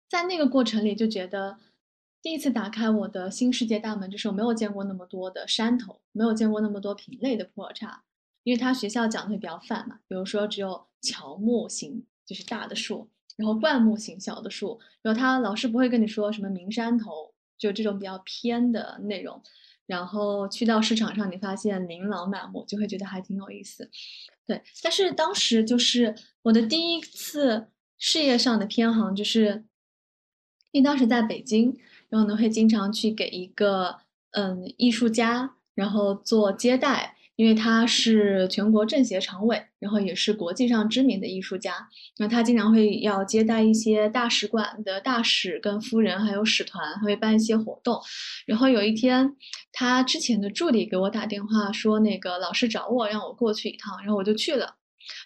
[0.08, 1.58] 在那个过程里就觉得，
[2.22, 8.04] 第一次打开我的新世界大门，就是我没有见过那么多的山头，没有见过那么多品类的普洱茶，
[8.44, 13.10] 因为他学校讲的会比较泛嘛，比如说只有乔木型，就是大的树。
[13.36, 19.42] 然后灌木型小的树，然后他老师不会跟你说什么名山头，就这种比较偏的内容。
[19.90, 23.90] 然后去到市场上，你发现琳琅满目，就会觉得还挺有意思。
[24.46, 26.14] 对，但是当时就是
[26.44, 29.66] 我的第一次事业上的偏行，就是
[30.72, 31.76] 因为当时在北京，
[32.08, 33.98] 然后呢会经常去给一个
[34.34, 37.16] 嗯艺术家，然后做接待。
[37.40, 41.88] 因为他是全国政协常委，然后也是国际上知名的艺术家。
[42.18, 47.98] 那他经常会要接待一些大使馆的大使跟夫人，还有使团，会办一些活动。
[48.46, 49.38] 然后有一天，
[49.72, 54.76] 他之前的助理给我打电话说，那个老师找我，让我过去一趟，然后我就去了。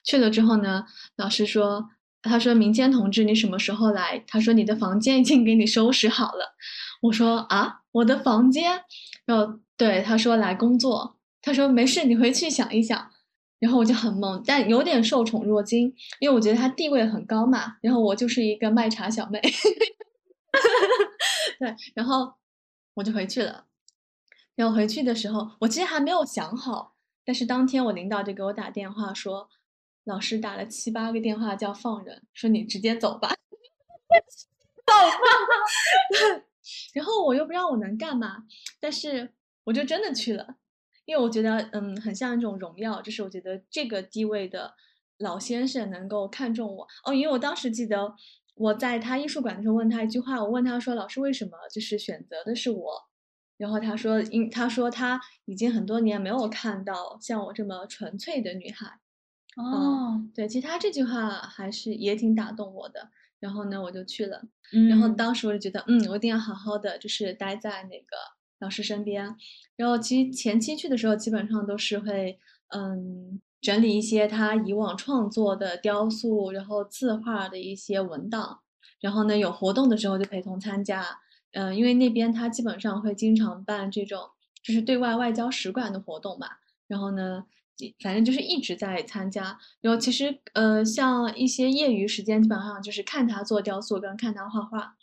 [0.06, 0.86] 去了之后呢，
[1.16, 1.90] 老师说，
[2.22, 4.24] 他说民间同志，你什么时候来？
[4.28, 6.54] 他说你的房间已经给你收拾好了。
[7.02, 8.84] 我说啊，我的房间。
[9.26, 11.18] 然后对他说来工作。
[11.44, 13.12] 他说没事，你回去想一想。
[13.60, 17.78] 然后我就很懵，但有点受宠若惊，因为我觉得他地位很高嘛。
[17.82, 19.40] 然后我就是一个卖茶小妹。
[21.60, 22.34] 对，然后
[22.96, 23.66] 我就回去了。
[24.56, 29.50] 然后回去的时候，我其实还没有想好，但是当天我领导就给我打电话说，
[30.04, 33.30] 老师打了七八个电话叫放人，说你直接走吧。
[34.86, 36.44] 走吧。
[36.94, 38.44] 然后我又不知道我能干嘛，
[38.82, 39.32] 但是
[39.64, 40.58] 我就真的去了，
[41.06, 44.74] 因为我觉得嗯，很像一种荣耀，就是我觉得这个地位的
[45.18, 48.14] 老先生能够看中我哦，因为我当时记得
[48.56, 53.10] 我在他艺术馆的时候问他一句话，我问他说老师为什么就是选择的是我，
[53.58, 59.00] 然后他说因他说他已经很多年没有看到像我这么纯粹的女孩，
[59.58, 63.10] 哦，对，其实他这句话还是也挺打动我的。
[63.40, 64.42] 然后呢，我就去了。
[64.72, 68.16] 嗯然后当时我就觉得，嗯，我一定要好好的，就是待在那个
[68.64, 69.36] 老师身边。
[69.76, 72.40] 然后其实前期去的时候，基本上都是会，
[72.70, 78.62] 嗯，整理一些他以往创作的雕塑，然后字画的一些文档。
[79.00, 81.06] 然后呢，有活动的时候就陪同参加。
[81.52, 84.30] 嗯，因为那边他基本上会经常办这种，
[84.64, 86.48] 就是对外外交使馆的活动嘛。
[86.88, 87.46] 然后呢。
[88.02, 94.96] 反正就是一直在参加，然后其实呃，像一些业余时间，基本上就是看他做雕塑跟看他画画。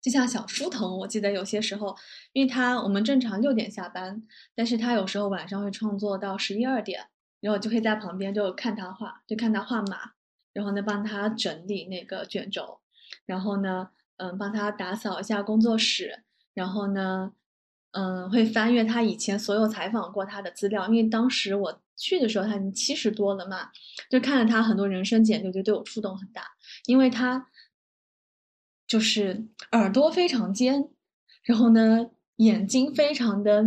[0.00, 1.96] 就像小书童，我记得有些时候，
[2.32, 4.22] 因为他我们正常六点下班，
[4.54, 7.08] 但是他有时候晚上会创作到十一二点，
[7.40, 10.12] 然后就会在旁边就看他画，就看他画马，
[10.52, 12.80] 然后呢帮他整理那个卷轴，
[13.26, 16.22] 然后呢嗯帮他打扫一下工作室，
[16.54, 17.32] 然后呢。
[17.92, 23.68] 嗯，会翻阅他以前所有采访过他的资料，因为当时我去的时候他已经七十多了嘛，
[24.08, 26.44] 就看了他很多人生简历，就对我触动很大。
[26.86, 27.44] 因为他
[28.90, 30.88] 就是耳朵非常尖，
[31.44, 33.64] 然后呢眼睛非常的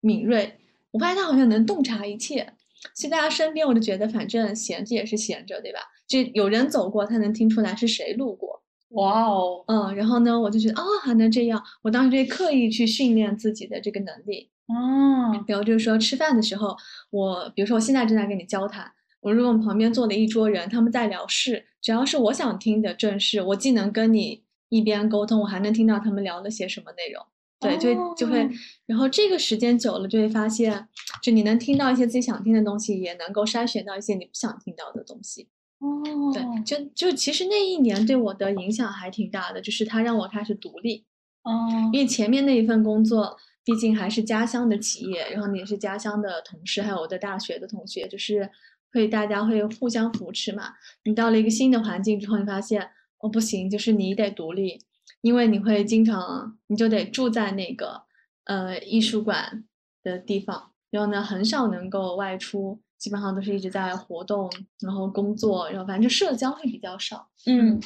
[0.00, 0.60] 敏锐，
[0.92, 2.52] 我发现他好像能洞察一切。
[2.94, 5.80] 所以在他身边，我就觉得反正闲着也是闲着，对吧？
[6.06, 8.62] 就有人走过，他能听出来是谁路过。
[8.90, 14.48] 哇哦，嗯，然后呢，我就觉得哦，还能这样，我当时就刻意去训练自己的这个能力。
[14.68, 16.76] 哦，比如就是说吃饭的时候，
[17.10, 27.24] 我比如说我现在正在跟你交谈，我如果旁边坐了一桌人，他们在聊事，只要是我想听的正事，我既能跟你一边沟通，我还能听到他们聊了些什么内容。
[27.60, 28.48] 对，就就会，
[28.86, 30.88] 然后这个时间久了，就会发现，
[31.22, 35.48] 就你能听到一些自己想听的东西，也能够筛选到一些你不想听到的东西。
[35.78, 36.02] 哦，
[36.32, 41.04] 对，就就其实那一年对我的影响还挺大的，就是他让我开始独立。
[41.42, 48.50] 哦，因为前面那一份工作，毕竟还是家乡的企业，然后你也是家乡的同事，还有我的大学的同学，就是
[48.92, 50.74] 会大家会互相扶持嘛。
[51.04, 54.80] 你到了一个新的环境之后，你发现哦不行，就是你得独立，
[55.20, 58.02] 因为你会经常你就得住在那个
[58.44, 59.64] 呃艺术馆
[60.02, 62.80] 的地方，然后呢很少能够外出。
[63.00, 67.30] 基本上都是一直在活动，然后工作，然后反正社交会比较少。
[67.46, 67.80] 嗯，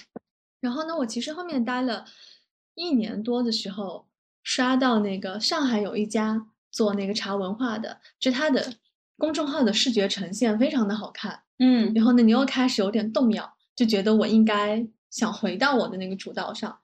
[0.61, 2.05] 然后呢，我其实后面待了
[2.75, 4.09] 一年多的时候，
[4.43, 8.75] 刷到那个上海有一家做那个茶文化的，就他的
[9.19, 11.41] 公众号的视觉呈现非常的好看。
[11.59, 16.79] 嗯，然后呢，你又开始有点动摇，就觉得我应该想回到我的那个主道上。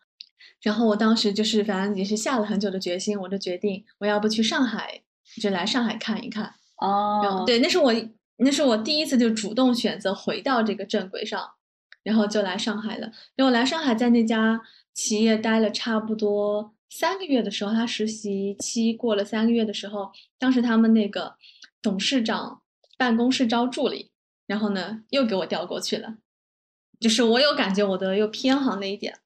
[0.62, 5.02] 然后我当时就是反正也是下了很久的决心，我就决定我要不去上海，
[5.40, 6.54] 就来上海看一看。
[6.76, 7.94] 哦，对，那是我。
[8.42, 11.46] 那是我第一次就主动选择回到这个正轨上，
[12.02, 13.12] 然后就来上海了。
[13.36, 14.58] 然后来上海，在那家
[14.94, 21.34] 企业待了差不多三个月的时候，他实习期过了三个月的时候，当时他们那个
[21.82, 22.62] 董事长
[22.96, 24.10] 办公室招助理，
[24.46, 26.16] 然后呢又给我调过去了，
[26.98, 29.18] 就是我有感觉我的又偏行了一点。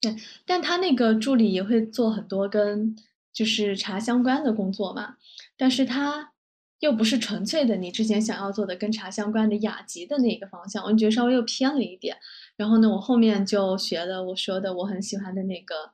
[0.00, 2.96] 对，但他那个助理也会做很多跟
[3.32, 5.16] 就是茶相关的工作嘛，
[5.56, 6.32] 但是他。
[6.80, 12.14] 又不是纯粹的你之前想要做的跟茶相关的雅集的那个方向，我觉得稍微又偏了一点。
[12.58, 15.92] 然后呢，我后面就学了我说的我很喜欢的那个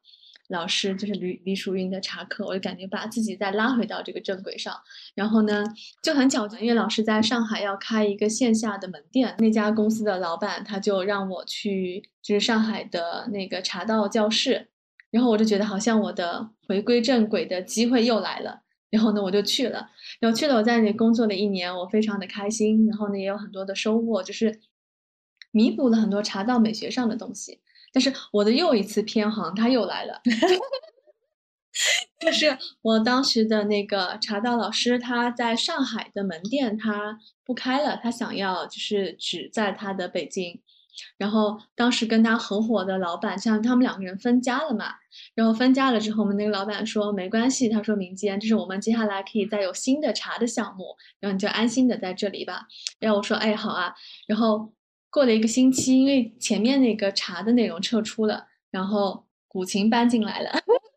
[0.50, 4.74] 老师，就是李李淑云的茶课，我就感觉把自己再拉回到这个正轨上。
[5.14, 5.64] 然后呢，
[6.02, 14.68] 就很巧，因为老师在上海要开一个线下的门店，那家公司的老板他就让我去，就是上海的那个茶道教室。
[15.10, 18.62] 然后我就觉得好像我的回归正轨的机会又来了。
[18.90, 19.88] 然后呢，我就去了，
[20.18, 24.60] 然后去了，我在那里工作了一年，我非常的开心，然后呢，也有很多的收获，就是
[25.52, 27.60] 弥补了很多茶道美学上的东西。
[27.92, 30.20] 但是我的又一次偏航，它又来了，
[32.20, 40.60] 就是我当时的那个茶道老师，他在上海的门店他不开了，他想要就是只在他的北京。
[41.16, 44.92] 然后当时跟他合伙的老板，像他们两个人分家了嘛。
[45.34, 52.66] 然后分家了之后，我们那个老板说没关系，他说明间就是我们接下来可以再有新的茶的项目，然后你就安心的在这里吧。
[52.98, 53.94] 然后我说哎好啊。
[54.26, 54.70] 然后
[55.10, 60.50] 过了一个星期，因为前面那个茶的内容撤出了，然后古琴搬进来了。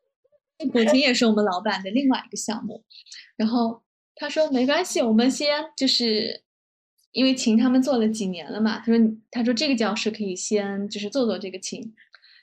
[0.72, 2.84] 古琴也是我们老板的另外一个项目。
[3.36, 3.82] 然后
[4.16, 6.41] 他说没关系，我们先就是。
[7.14, 8.97] 因为琴他们做了几年了嘛，他说
[9.30, 11.93] 他说这个教室可以先就是做做这个琴，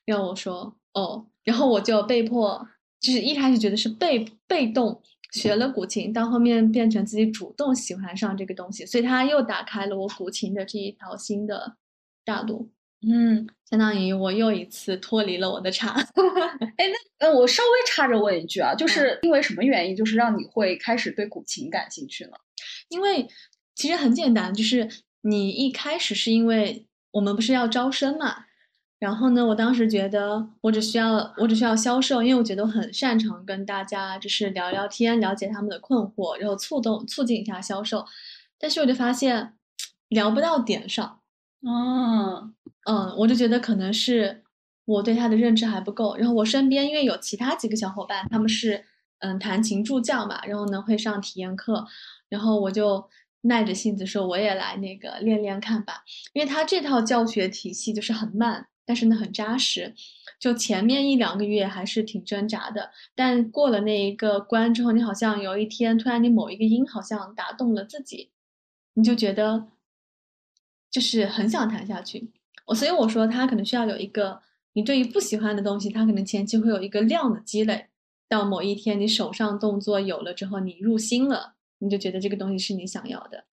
[0.04, 2.68] 然后我说哦，然后我就被迫
[3.00, 5.02] 就是一开始觉得是被被动
[5.33, 11.76] 学了古琴，到后面变成自己主动喜欢上这个东西，所以他又打开了我古琴的这一条新的
[12.24, 12.70] 大路，
[13.07, 16.01] 嗯，相当于我又一次脱离了我的茶。
[16.76, 16.85] 哎，
[17.18, 22.33] 那呃，我稍微插着问一句啊，就是因为什么原因，就是让你会开始对古琴感兴趣呢？
[22.89, 23.28] 因为。
[23.76, 24.87] 其实很简单，就是
[25.22, 28.45] 你一开始是因为我们不是要招生嘛，
[29.01, 38.05] 然后呢，我当时觉得我只需要我只需要销售，因为我觉得我很擅长跟大家就是聊聊天，了解他们的困惑，然后促动促进一下销售，
[38.59, 39.55] 但是我就发现
[40.11, 41.20] 聊不到点上，
[41.66, 42.55] 嗯。
[42.84, 44.42] 嗯，我就觉得可能是
[44.84, 48.84] 我对他的认知还不够，然后我身边因为有其他几个小伙伴，他们是
[49.20, 51.86] 嗯弹琴助教嘛，然后呢会上体验课，
[52.28, 53.09] 然后我就。
[53.42, 59.95] 耐着性子说：“我也来那个练练看吧，因为他这套教学体系就是很慢，但是呢很扎实。
[60.41, 68.30] 就前面一两个月还是挺挣扎的，但过了那一个关之后，你好像有一天突然你某一个音好像打动了自己，
[68.95, 69.68] 你就觉得
[70.91, 72.32] 就是很想弹下去。
[72.66, 74.41] 我所以我说他可能需要有一个
[74.72, 77.86] 你对于不喜欢的东西，他可能前期会有一个量的积累，
[78.28, 83.45] 到某一天你手上动作有了之后，你入心了。”你就觉得这个东西是你想要的，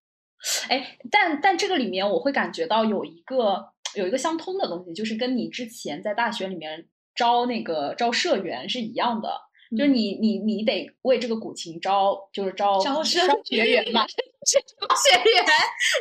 [0.68, 3.70] 哎，但但这个里面我会感觉到有一个
[4.00, 9.30] 有一个相通的东西，就是跟你之前在大学里面招那个招社员是一样的，
[9.78, 13.20] 就是你你你得为这个古琴招就是招招学
[13.66, 15.46] 员嘛， 招学员，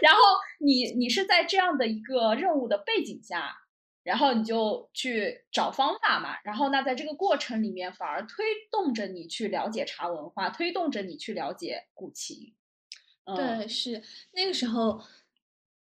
[0.02, 0.20] 然后
[0.60, 3.56] 你你是在这样的一个任务的背景下。
[4.06, 12.54] 然后你就去找方法嘛，然后那在这个过程里面，反而推动着你去了解茶文化，推动着你去了解古琴。
[13.34, 14.00] 对，是
[14.32, 15.02] 那个时候，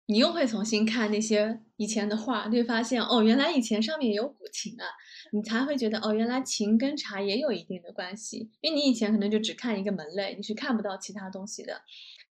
[0.09, 4.83] 你又会重新看那些以前的画，就会发现哦，原来以前上面有古琴啊，
[5.31, 11.81] 你才会觉得哦，原来琴跟茶也有一定的关系，因为你以前可能就只看一个门类，你是看不到其他东西的，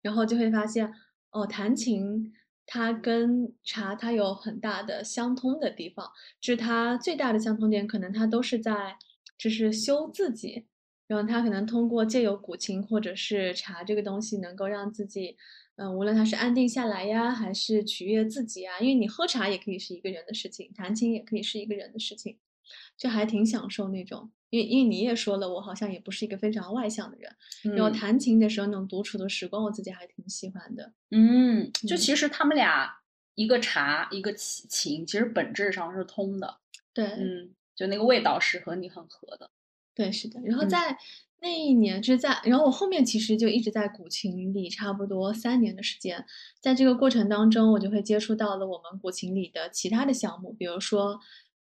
[0.02, 0.92] 然后就会发现
[1.32, 2.34] 哦，弹琴。
[2.70, 6.06] 它跟茶它有很大的相通的地方，
[6.42, 8.98] 就是它最大的相通点，可能它都是在
[9.38, 10.66] 就是修自己，
[11.08, 15.38] 然后它可能通过借由古琴或者是茶这个东西，能够让自己，
[15.78, 22.38] 嗯，无论他是安定下来呀，还是取悦自己啊，因为你喝茶也可以是一个人的事情，弹琴也可以是一个人的事情，
[22.98, 24.30] 就还挺享受那种。
[24.50, 27.76] 因为因为你也说了，我好像也不是一个非常外向的人。
[27.76, 30.94] 然后弹琴的时候那种独处的时光，我自己还挺喜欢的。
[31.12, 32.90] 嗯，就其实他们俩
[33.36, 36.60] 一个茶一个琴，其实本质上是通的。
[36.94, 39.52] 对，嗯，就那个味道是和你很合的。
[39.94, 40.40] 对，是的。
[40.46, 40.98] 然后在
[41.42, 46.26] 那一年，就是在然后我后面其实就一直在古琴里差不多三年的时间，
[46.62, 51.20] 在这个过程当中，我就会接触到了我们古琴里的其他的项目，比如说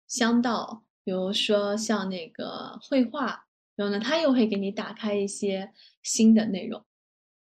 [0.08, 0.84] 香道。
[1.06, 3.46] 比如说像那个绘画，
[3.76, 5.72] 然后呢，他又会给你打开一些
[6.02, 6.84] 新的内容，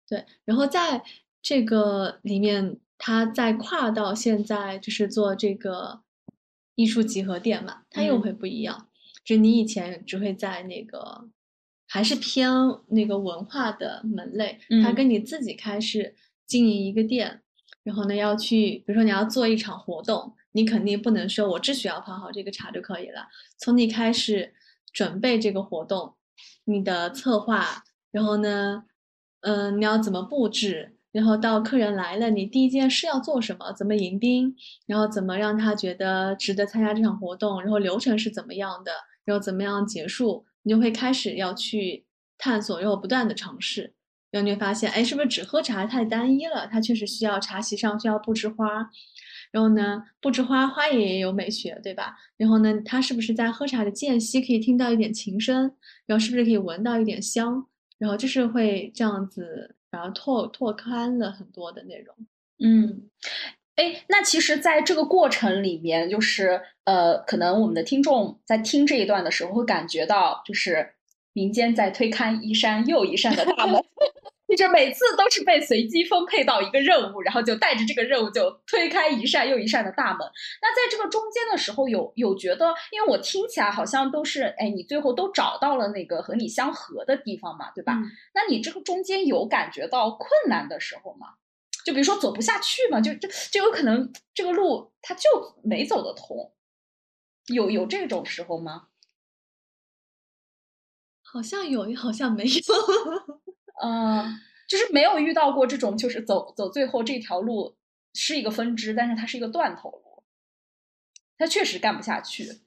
[0.08, 0.24] 对。
[0.46, 1.04] 然后在
[1.42, 6.00] 这个里面，他再跨到现在就是做这个
[6.74, 8.88] 艺术集合店嘛，他又会不一样。
[9.22, 11.28] 就你以前只会在那个
[11.90, 12.48] 还是偏
[12.88, 16.14] 那个文化的门类，它跟你自己开始
[16.46, 17.42] 经营一个店，
[17.82, 20.34] 然后呢要去，比如说你要做一场活动。
[20.52, 23.28] 你肯定不能说，我只需要泡好这个茶就可以了。
[23.56, 24.52] 从你开始
[24.92, 26.16] 准备这个活动，
[26.64, 28.82] 你的策划，然后呢，
[29.42, 33.72] 嗯，你要怎么布置，然后到客人来了，你第一件事要做什么？
[33.74, 34.56] 怎么迎宾？
[34.86, 37.62] 然后怎么让他觉得值得参加这场活动？
[37.62, 38.90] 然后流程是怎么样的？
[39.24, 40.44] 然后怎么样结束？
[40.62, 42.04] 你就会开始要去
[42.38, 43.94] 探索，然后不断的尝试，
[44.30, 46.66] 然后你会发现，哎，是不是只喝茶太单一了？
[46.66, 48.90] 它确实需要茶席上需要布置花。
[49.52, 52.16] 然后呢，布置花花也有美学，对吧？
[52.36, 55.74] 然后呢，它是不是在喝茶的间隙可以听到一点琴声？
[56.06, 57.66] 然后是不是可以闻到一点香？
[57.98, 62.14] 然后就是会这样子，然后拓拓宽了很多的内容。
[62.62, 63.08] 嗯，
[63.80, 70.92] 哎，那其实，在这个过程里面，就是呃，可能我们的听众在听这一段的时候，会感觉到，就是
[71.32, 73.82] 民间在推开一扇又一扇的大门。
[74.58, 80.18] 就是每次都是被随机分配到一个任务，然后就带着这个任务就推开一扇又一扇的大门。
[80.60, 87.96] 那在这个中间的时候，有有觉得，因为我听起来好像都是，哎，你最后都找到了那个和你相合的地方嘛，对吧？
[88.34, 91.28] 那你这个中间有感觉到困难的时候吗？
[91.84, 95.28] 就比如说走不下去嘛，就就就有可能这个路它就
[95.62, 96.52] 没走得通，
[97.46, 98.88] 有有这种时候吗？
[101.22, 102.50] 好像有，好像没有。
[103.82, 107.76] 嗯，就是没有遇到过这种，就是走走最后这条路
[108.14, 110.22] 是一个分支，但是它是一个断头路，
[111.38, 112.60] 它确实干不下去。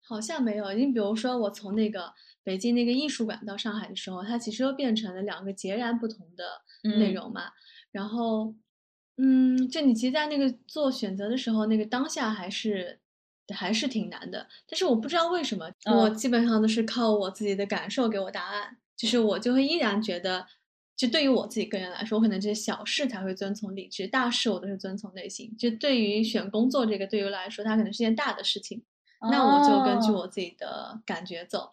[0.00, 6.62] 好像没有，你比如说我从那个北京那个艺术馆到上海的时候，它其实又变成了两个截然不同的
[6.98, 7.50] 内容嘛。
[7.94, 8.52] 然后，
[9.18, 12.98] 嗯，就你其实，在那个做选择的时候，那个当下还是
[13.54, 14.48] 还是挺难的。
[14.66, 18.76] 但是我不知道为什么，我基本上都是靠我自己的感受给我答案。
[18.96, 20.44] 就是我就会依然觉得，
[20.96, 25.56] 就对于我自己个人来说，我可能这些小事才会遵从理智，大事我都是遵从内心。
[25.56, 28.82] 就对于选工作这个，对于我来说，它可能是件大的事情，
[29.30, 31.70] 那我就根据我自己的感觉走。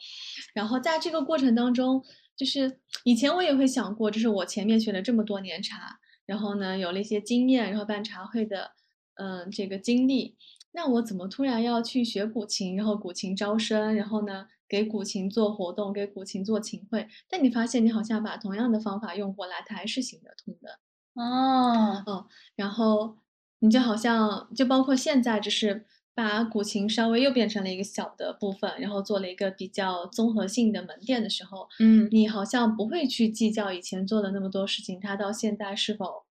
[0.54, 2.04] 然后在这个过程当中，
[2.36, 6.00] 就是以前我也会想过，就是我前面学了这么多年茶，
[6.32, 8.72] 然后呢有了一些经验，然后办茶会的，
[9.16, 10.38] 嗯，这个经历，
[10.72, 14.48] 那我怎么突然要去学古琴，然后古琴招生，然后呢？
[14.72, 20.80] 给古琴做活动，给古琴做琴会，但你发现你好像把同样的方法用过来，它还是行得通的
[21.14, 22.02] 哦。
[22.06, 23.18] 哦，然后
[23.60, 36.26] 你就好像就包括现在，就是把古琴稍微又变成了一个小的部分，然后做了一个比较综合性的门店的时候，嗯，你好像不会去计较以前做的那么多事情，它到现在是否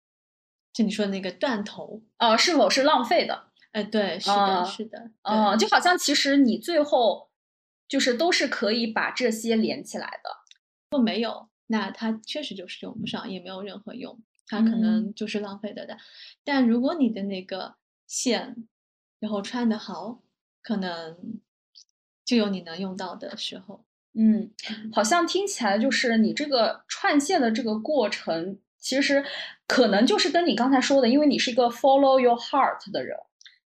[0.73, 3.47] 就你说那个断头啊，是否是浪费的？
[3.71, 7.29] 哎，对，是的，是的，哦，就好像其实你最后。
[7.89, 10.29] 就是都是可以把这些连起来的，
[10.91, 15.97] 如果没有，那它确实就是用不上，也没有任何用，它可能就是浪费的的。
[16.43, 18.67] 但如果你的那个线，
[19.19, 20.19] 然后穿的好，
[20.61, 21.17] 可能
[22.25, 23.83] 就有你能用到的时候。
[24.13, 24.51] 嗯，
[24.93, 29.23] 好像听起来就是你这个串线的这个过程，其实
[29.67, 33.17] 可能就是跟你刚才说的，因为你是一个 follow your heart 的人，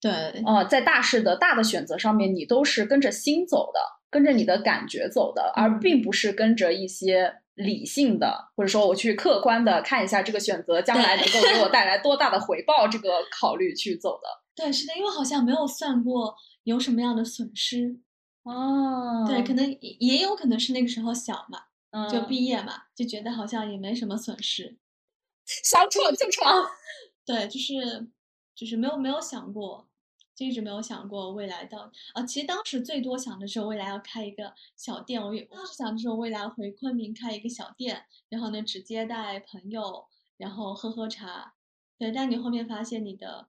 [0.01, 4.03] 对，呃，在大事的大的选择上面，你都是跟着心走的。
[4.13, 14.29] 跟着你的感觉走的，而并不是跟着一些理性的，或者说我去客观的看一下这个选择将来能够给我带来多大的回报这个考虑去走的。
[14.55, 18.01] 对，是的，因为好像没有算过有什么样的损失
[18.43, 19.25] 哦。
[19.27, 24.77] 对，可能也有可能是那个时候小嘛，就毕业嘛，就觉得好像也没什么损失，
[25.47, 26.71] 想闯就闯。
[27.25, 28.09] 对，就是
[28.55, 29.89] 就是没有没有想过。
[30.35, 40.07] 就一直没有想过未来到啊，其实当时最多想的是未来要开一个小店，我当时想的是未来回昆明开一个小店，然后呢直接带朋友，
[40.39, 41.53] 然后喝喝茶。
[41.99, 43.47] 对，但你后面发现你的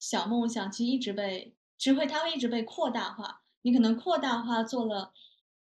[0.00, 5.12] 小梦想其实一直被，只会它会一直被扩大化，你可能扩大化做了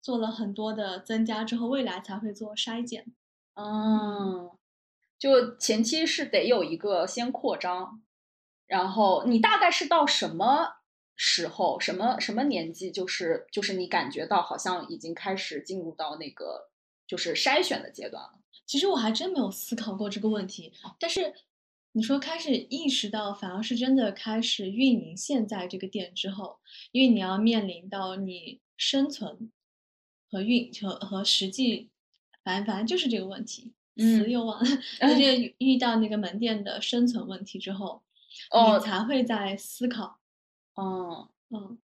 [0.02, 3.06] 做了很多的增加之后，未来才会做筛减。
[3.56, 4.52] 嗯，
[5.18, 8.04] 就前期是得有一个先扩张。
[8.68, 10.80] 然后你大概是到什么
[11.16, 16.70] 时候、什么什么年纪，就是就是你感觉到好像已经开始进入到那个
[17.08, 18.34] 就是筛选的阶段了。
[18.66, 21.34] 其实我还真没有思考过这个问题，但是
[21.98, 26.60] 你说开始意识到，反而是真的开始运营现在这个店之后，
[26.92, 29.52] 因为你要面临到你生存
[30.30, 31.90] 和运和和实际，
[32.44, 34.70] 反正反正就是这个问题，词又忘了，
[35.02, 38.04] 就是 遇到那个门店的生存问题之后。
[38.54, 40.20] 你才会在思考，
[40.76, 41.80] 嗯嗯，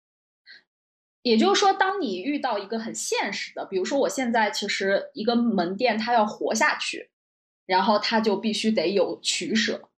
[1.22, 7.08] 也就是说，当你遇到一个很现实的，比如说我现在其实一个门店它要活下去，
[7.64, 9.88] 然后它就必须得有取舍，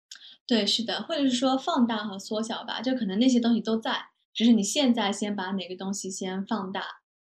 [0.47, 6.83] 对，是的，或者是说放大和缩小吧，就可能那些东西都在，只是你现在先把哪个东西先放大，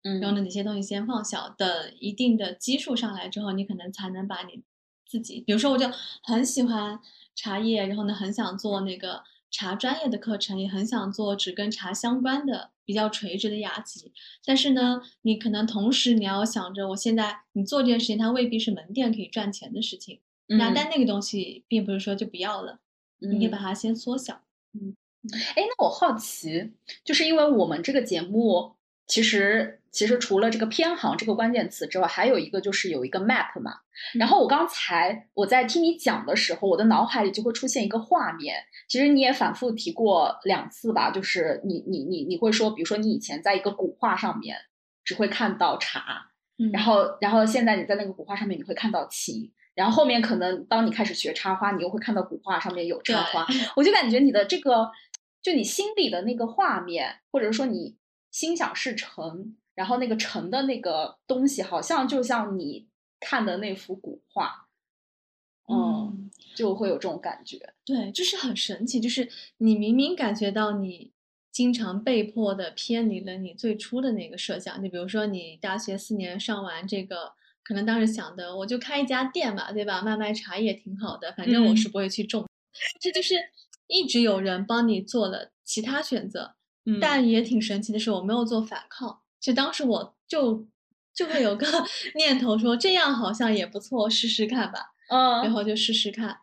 [0.03, 4.63] 嗯，然后呢哪些东西先放小，等一定的基数上来之后，你可能才能把你
[5.07, 5.91] 自己，比如说我就
[6.23, 7.01] 很喜欢。
[7.37, 14.13] 茶叶，然后呢，很想做那个茶专业的课程，也很想做只跟茶相关的比较垂直的雅集。
[14.45, 20.21] 但是呢，你可能同时你要想着，我现在你做这件事情，它未必是门店可以赚钱的事情。
[20.47, 22.79] 那但那个东西并不是说就不要了，
[23.29, 24.41] 你可以把它先缩小。
[24.73, 24.95] 嗯，
[25.57, 26.73] 哎，那我好奇，
[27.05, 28.73] 就是因为我们这个节目，
[29.07, 33.81] 其实其实除了这个偏航这个关键词之外，还有一个就是有一个 map 嘛。
[34.19, 38.57] 然后我刚才我在听你讲的时候，我的脑海里就会出现一个画面。
[38.89, 44.57] 其实你也反复提过两次吧，就是你你你你会说，比如说你以前在一个古画上面
[45.05, 49.53] 只会看到茶，嗯然后然后现在你在那个古画上面你会看到琴。
[49.75, 53.47] 然后后面可能当你开始学插花，你又会看到古画上面有插花，
[53.77, 54.91] 我就感觉你的这个，
[55.43, 57.97] 就你心里的那个画面，或者说你
[58.31, 62.87] 心想事成，然后那个成的那个东西，好像就像你
[63.19, 64.69] 看的那幅古画，
[65.69, 67.75] 嗯，就会有这种感觉。
[67.85, 71.13] 对，就是很神奇，就是你明明感觉到你
[71.51, 77.33] 经常被迫的偏离了你最初的那个设想，你比如说你大学四年上完这个，
[77.65, 80.03] 可能当时想的我就开一家店吧，对吧？
[80.03, 82.47] 卖卖茶叶挺好的，反正我是不会去种。
[83.01, 83.35] 这就是
[83.87, 86.55] 一直有人帮你做了其他选择，
[86.87, 89.21] 嗯但也挺神奇的是，我没有做反抗。
[89.41, 90.67] 就当时我就
[91.15, 91.67] 就会有个
[92.17, 94.93] 念头说，这样好像也不错，试试看吧。
[95.11, 96.39] 嗯然嗯，后就试试看。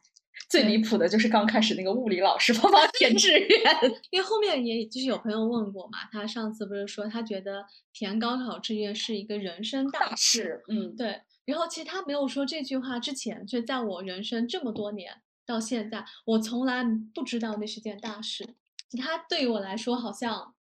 [0.52, 3.64] 最离谱的就是刚开始那个物理老师 帮忙填志愿，
[4.10, 11.22] 因为后面也就是有朋友问过嘛，他上次不是说他觉得填高考志愿是一个人生大事，是，嗯，对。
[11.45, 16.84] 然后其实他没有说这句话之前，就在我人生这么多年到现在，我从来
[17.16, 18.45] 不知道那是件大事。
[18.89, 20.54] 就他对于我来说，好像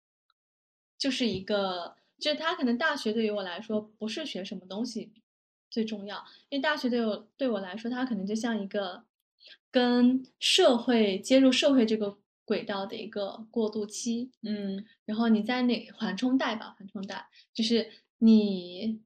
[0.97, 5.11] 就是一个，就是他可能大学对于我来说不是学什么东西
[5.69, 9.03] 最重要，因为大学对我对我来说，它可能就像一个
[9.71, 14.31] 跟社会接入社会这个轨道的一个过渡期。
[14.43, 17.89] 嗯然后你在那缓冲带吧，缓冲带就是
[18.19, 19.01] 你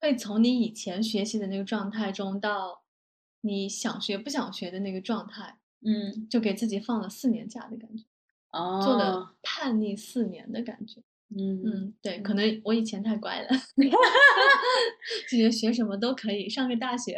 [0.00, 2.82] 会从你以前学习的那个状态中到
[3.40, 8.04] 你想学不想学的那个状态，嗯，就给自己放了四年假的感觉，
[8.52, 11.00] 哦，做了叛逆四年的感觉。
[11.28, 13.48] 嗯嗯，对，可能我以前太乖了
[15.28, 17.16] 就觉得学什么都可以，上个大学。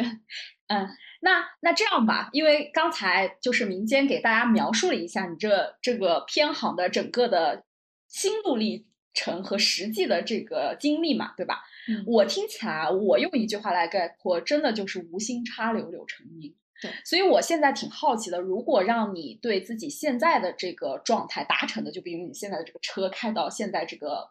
[1.21, 7.65] 那那这样吧，因为刚才就是民间给大家描述了一下你这这个偏航的整个的
[8.07, 11.65] 心路历程和实际的这个经历嘛，对吧？
[11.89, 16.55] 嗯我听起来，我用一句话来概括，真的就是无心插柳柳成荫。
[16.81, 24.31] 对，所以我现在挺好奇的，如果让你对自己现在的这个状态达成的，就比如你现在的这个车开到现在这个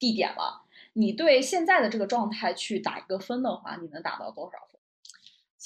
[0.00, 0.64] 地点了，
[0.94, 4.75] 你对现在的这个状态去打一个分的话，你能打到多少分？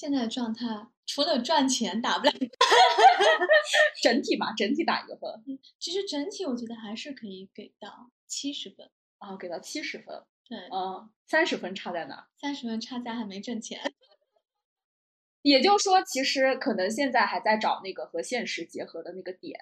[0.01, 0.67] 现在的状态
[1.05, 2.33] 除了赚钱打不了，
[4.03, 5.29] 整体嘛，整体打一个分
[5.79, 8.91] 其实整体我觉得还是可以给到七十分。
[9.19, 12.27] 啊，给到七十分，对，嗯，三十分差在哪儿？
[12.41, 13.93] 三十分差在还没挣钱。
[15.43, 19.61] 也就是说，其实可能现在还在找那个和现实结合的那个点。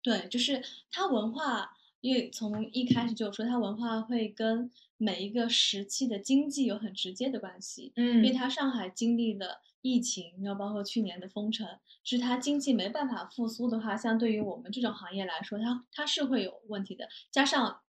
[0.00, 7.92] 对，就是它文化，因为从一开始就说，它文化会跟每一个时期的经济有很直接的关系。
[7.96, 11.66] 嗯因为嗯它上海经历了疫情，然后包括去年的封城，
[12.04, 17.08] 就是它经济没办法复苏的话，相对于我们这种行业来说，它它是会有问题的。
[17.30, 17.80] 加上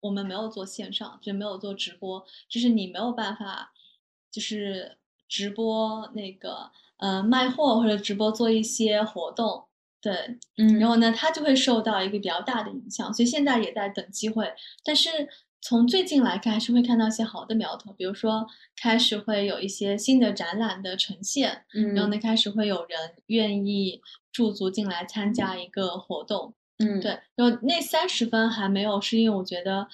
[0.00, 3.72] 我们没有做线上，就没有做直播，就是你没有办法，
[4.30, 4.98] 就是
[5.28, 9.66] 直播那个呃卖货或者直播做一些活动，
[10.00, 14.52] 对，嗯然后呢，它就会受到一个比较大的影响，所以现在也在等机会。
[14.82, 15.28] 但是
[15.66, 18.46] 从最近来看，还是会看到一些好的苗头，比如说
[18.76, 22.98] 开始会有一些新的展览的呈现，嗯，然后呢，开始会有人
[23.28, 23.98] 愿意
[24.30, 27.18] 驻足进来参加一个活动，嗯，对。
[27.34, 29.88] 然后那三十分还没有，是因为我觉得，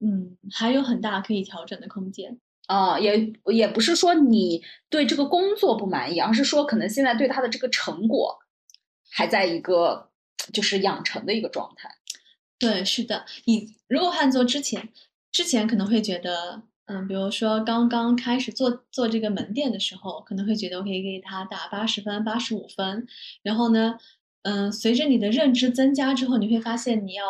[0.00, 2.38] 嗯，还有很大可以调整的空间。
[2.68, 8.38] 啊，也也不是说你对这个工作不满意，而是说可能现在对他的这个成果
[9.10, 10.08] 还在一个
[10.54, 11.90] 就是养成的一个状态。
[12.62, 14.88] 对，是的，你如果换做之前，
[15.32, 23.06] 之前可能会觉得，嗯，比如说刚刚开始做做这个门店的时候，可能会觉得我可以给他打八十分、八十五分，
[23.42, 23.98] 然后呢，
[24.42, 27.24] 嗯，随着你的认知增加之后，你会发现你要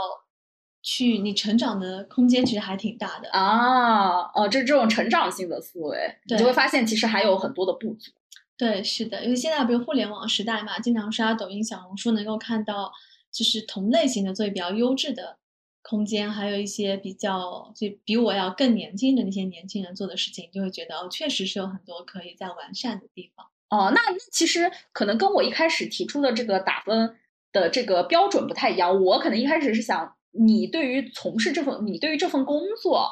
[0.82, 3.30] 去你成长的空间其实还挺大的。
[3.30, 8.10] 啊，哦，这这种成长性的思维，你就会发现其实还有很多的不足。
[8.58, 12.92] 对，是的，因为现在比如互联网时代嘛，经常刷抖音、小红书，能够看到
[13.32, 15.38] 就是同类型的做比较优质的
[15.82, 23.46] 空间，还有一些比较就比我要更年轻的那些年轻人做的事情，就会觉得哦，确实是有很多可以再完善的地方。
[23.70, 27.16] 哦，那那其实可能跟我一开始提出的这个打分
[27.50, 29.02] 的这个标准不太一样。
[29.02, 33.08] 我可能一开始是想，你对于从事这份，你对于这份工作，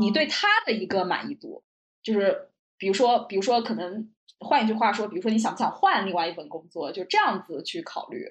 [0.00, 1.64] 你对哦他的一个满意度，
[2.02, 2.48] 就是
[2.78, 8.24] 比如说，比如说，可能换一句话说，比如说你想不想换另外一份工作，就这样子去考虑。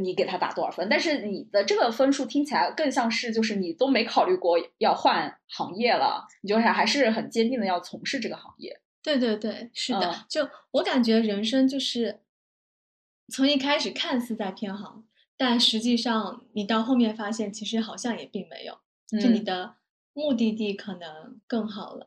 [0.00, 0.88] 你给他打多少分。
[0.88, 8.80] 但是你的这个分数听起来更像是就是你都没考虑过要换行业了，你就是还是很坚定的要从事这个行业。
[9.02, 12.20] 对对对，是的，嗯就我感觉人生就是
[13.32, 15.04] 从一开始看似在偏航，
[15.36, 18.78] 但实际上你到后面发现，其实好像也并没有，
[19.20, 19.74] 就你嗯的
[20.12, 22.06] 目的地可能更好了。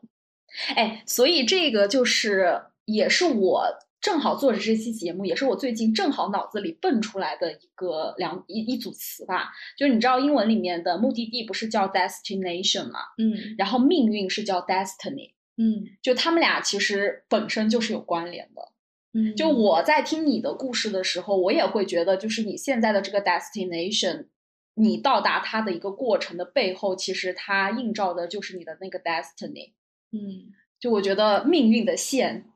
[0.74, 9.50] 哎，所以这个就是也是我正好做着这期节目，也是我最近正好脑子里蹦出来的一个两一一组词吧。
[9.76, 13.00] 就是你知道英文里面的目的地不是叫 destination 吗？
[13.18, 18.72] 嗯然后命运是叫 destiny，嗯就他们俩其实本身就是有关联的。
[19.12, 24.26] 嗯，就我在听你的故事的时候，我也会觉得，就是你现在的这个 destination，
[24.74, 29.72] 你到达它的一个过程的背后，其实它映照的就是你的那个 destiny。
[30.12, 32.52] 嗯就我觉得命运的线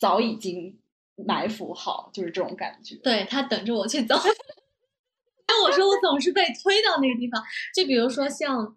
[0.00, 0.79] 早已经
[1.26, 2.96] 埋伏好，就是这种感觉。
[2.96, 4.16] 对他等着我去走。
[5.46, 7.42] 但我说我总是被推到那个地方，
[7.74, 8.72] 就比如说像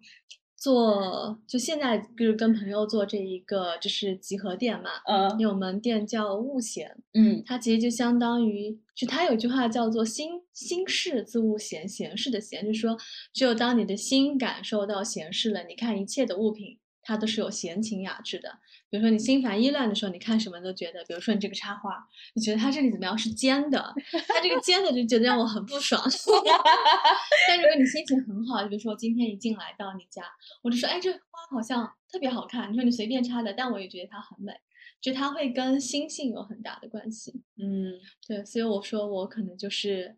[0.56, 12.98] 做，就现在就是跟朋友做这一个就是集合店嘛，嗯因为我们店叫悟闲，嗯它其实就相当于，就它有一句话叫做“心心事自悟闲”，闲事的闲，就是说，
[13.32, 18.58] 只有当你的心感受到闲适了，你看一切的物品，它都是有闲情雅致的。
[18.90, 23.94] 比如说你心烦意乱的时候，你看什么都觉得，比如说你这个插花，你觉得它这里怎么样是尖的，
[24.28, 26.00] 它这个尖的就觉得让我很不爽。
[27.48, 30.22] 但如果你心情很好，就比如说我今天一进来到你家，
[30.62, 31.18] 我就说，哎，这花
[31.50, 32.70] 好像特别好看。
[32.70, 34.52] 你说你随便插的，但我也觉得它很美，
[35.00, 37.42] 就它会跟心性有很大的关系。
[37.56, 37.94] 嗯
[38.28, 40.16] 对，所以我说我可能就是，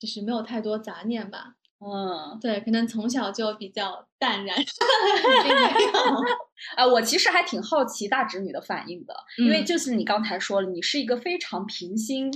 [0.00, 1.56] 就是没有太多杂念吧。
[1.82, 4.54] 嗯，对，可能从小就比较淡然。
[6.76, 12.30] 啊， 我其实还挺好奇大侄女的反应的，因为嗯就是你刚才说了，你是一个非常平心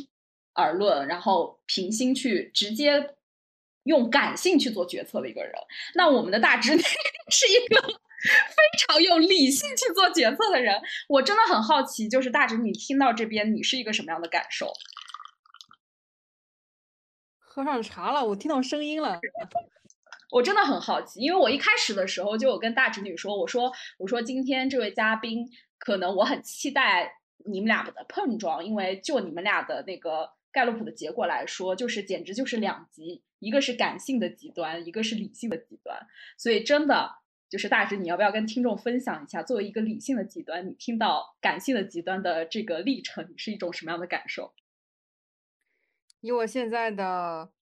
[0.55, 3.17] 而论，然后平心去直接
[3.83, 5.53] 用感性去做决策的一个人。
[5.95, 6.81] 那我们的大侄女
[7.31, 14.73] 是一个非常用理性去做决策的人，我真的很好奇，就是大侄女听到这边，你是一个什么样的感受？
[17.55, 19.21] 喝上茶了，我听到声音了。
[20.33, 25.49] 我真的很好奇，因为我一开始的时候就有跟大侄女说，我说我说今天这位嘉宾，
[25.79, 27.13] 可能我很期待
[27.47, 35.97] 你们俩的碰撞，因为就你们俩的那个盖洛普的结果来说，就是简直就是两极，一个是感性的极端，一个是理性的极端，
[36.37, 37.09] 所以真的
[37.49, 44.53] 就是大侄，你要不要跟听众分享一下，作为一个理性的极端，你听到感性的极端的这个历程，你是一种什么样的感受？
[46.25, 47.53] 以我现在的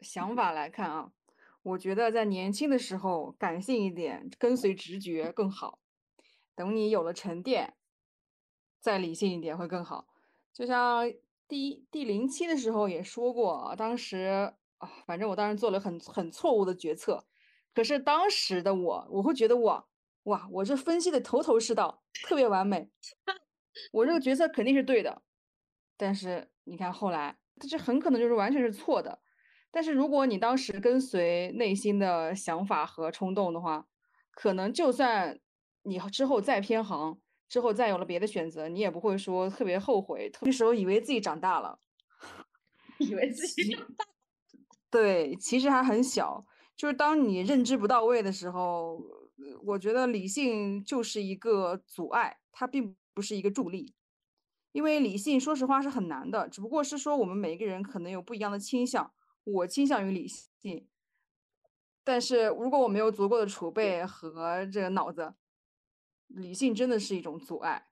[0.00, 1.10] 想法来看啊，
[1.62, 5.80] 我觉得在年轻的时候感性一点，跟随直觉更好。
[6.54, 7.74] 等你有了沉淀，
[8.78, 10.06] 再理性一点会更好。
[10.52, 11.12] 就像
[11.48, 17.26] 第一第零期的时候也说过啊，当时啊，反正我当时做了很很错误的决策，
[17.74, 19.88] 可是当时的我，我会觉得我
[20.22, 22.88] 哇，我这分析的头头是道，特别完美，
[23.90, 25.22] 我这个决策肯定是对的。
[25.96, 29.20] 但是你看后来，这很可能就是完全是错的。
[29.70, 33.86] 但是如果你当时跟随内心的想法和冲动的话，
[34.32, 35.38] 可能就算
[35.82, 40.30] 你之后再偏航，之后再有了别的选择，你也不会说特别后悔。
[40.42, 41.78] 那时候以为自己长大了，
[42.98, 44.04] 以为自己长大
[44.90, 46.44] 对，其实还很小。
[46.76, 48.96] 就是当你认知不到位的时候，
[49.38, 53.94] 呃我觉得理性就是一个阻碍，它并不是一个助力。
[54.72, 59.12] 因为理性，说实话是很难的，只不过是说我们每一个人可能有不一样的倾向。
[59.42, 60.86] 我倾向于理性，
[62.04, 65.34] 但是如果我没有足够的储备和这个脑子，
[66.28, 67.86] 理性真的是一种阻碍。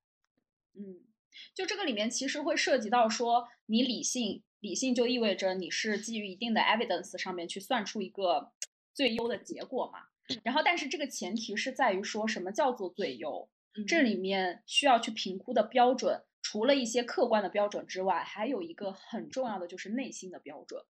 [0.75, 1.07] 嗯，
[1.55, 8.53] 就这个里面其实会涉及到说，你理性，理性就意味着你是基于一定的 evidence 上面去算出一个
[8.93, 10.01] 最优的结果嘛。
[10.45, 13.49] 然后，但是这个前提是在于说什么叫做最优？
[13.87, 20.83] 这嗯里面需要去评估的标准，除了一些客观的标准之外，还有一个很重要的就是内心的标准。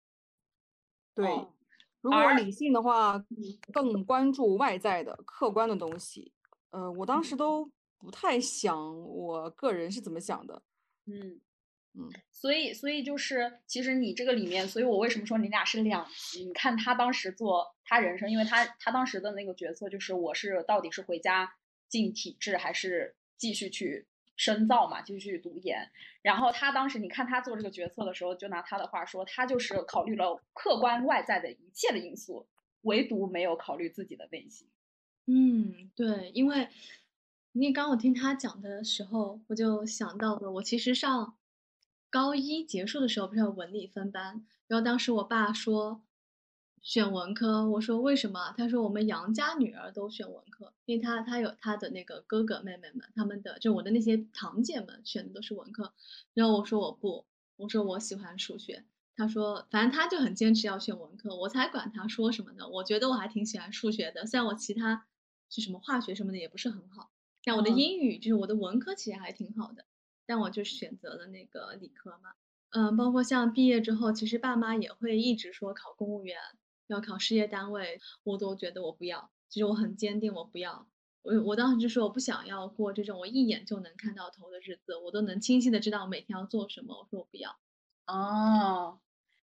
[1.14, 1.52] 对，哦
[2.00, 3.24] 如果而理性的话，
[3.72, 6.32] 更关注外在的客观的东西。
[6.70, 7.68] 呃，我当时都
[7.98, 10.62] 不太想我个人是怎么想的。
[11.06, 11.40] 嗯
[11.94, 16.44] 嗯，所以所以就是，其实你这个里面，所以我为什么说你俩是两极？
[16.44, 21.52] 你看他当时做他人生，因为他他当时的那个决策就是，我是到底是回家
[21.88, 24.06] 进体制，还是继续去
[24.38, 25.90] 深造嘛，继续去读研。
[26.22, 32.46] 然后他当时你看他做这个决策的时候，就拿他的话说，他就是考虑了客观外在的一切的因素，
[32.82, 34.66] 唯独没有考虑自己的内心。
[35.26, 36.68] 嗯，对，因为
[37.52, 41.36] 你刚我听他讲的时候，我就想到了，我其实上
[42.08, 46.02] 高一结束的时候不是要文理分班，然后当时我爸说
[46.82, 48.52] 选文科，我说为什么？
[48.56, 55.92] 他说我们杨家女儿都选文科，因为他他有他的那个哥哥妹妹们，他们的就我的那些堂姐们选的都是文科，
[56.34, 57.26] 然后我说我不，
[57.56, 58.84] 我说我喜欢数学。
[59.14, 62.68] 他说，反正他就很坚持要选文科，我才管他说什么呢？
[62.68, 65.06] 我觉得我还挺喜欢数学的，虽然我其他
[65.50, 67.10] 是什么化学什么的也不是很好，
[67.42, 69.84] 但我的英语就是我的文科其实还挺好的，
[70.24, 72.34] 但我就选择了那个理科嘛。
[72.70, 76.36] 嗯，包括像毕业之后，其实爸妈也会一直说考公务员，
[76.88, 79.30] 要考事业单位，我都觉得我不要。
[79.48, 80.86] 其实我很坚定，我不要。
[81.22, 86.94] 我我当时就说我不想要过这种我一眼就能看到头的日子，我都能清晰的知道我每天要做什么。
[86.94, 87.58] 我说我不要。
[88.06, 89.00] 哦。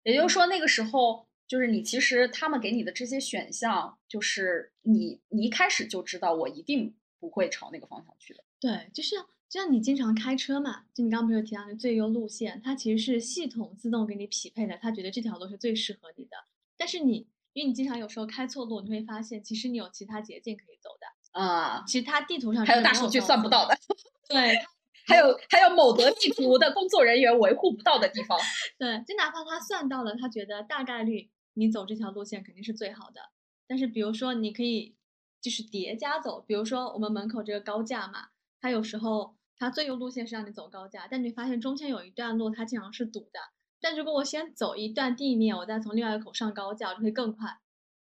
[0.04, 8.44] 也就是说，那个时候就是你，其实他们给你的这些选项，就是你，你一开始就知道我一定不会朝那个方向去的。
[8.60, 9.16] 对，就是
[9.48, 16.38] 就像你经常开车嘛，就你刚刚不是提到的最优路线，它其实是系统自动给你匹配的，它觉得这条路是最适合你的。
[16.82, 21.84] 但是你，因为你经常有时候开错路，你会发现其实你有其他捷径可以走的啊。
[21.86, 23.77] 其实它地图上还有大数据算不到的。
[24.27, 24.57] 对。
[25.05, 28.39] 还 有还有某德地图的工作人员维护不到的地方，
[28.77, 33.21] 对，就哪怕他算到了，他觉得大概率你走这条路线肯定是最好的。
[33.67, 34.95] 但是比如说你可以
[35.41, 38.29] 就是叠加走，比如说我们门口这个高架嘛，
[38.61, 43.39] 它有时候它最优路线是让你走高架，但你发现中间有一段路它经常是堵的。
[43.82, 47.57] 但如果我先走一段地面，我再从另外一个口上高架，就会更快。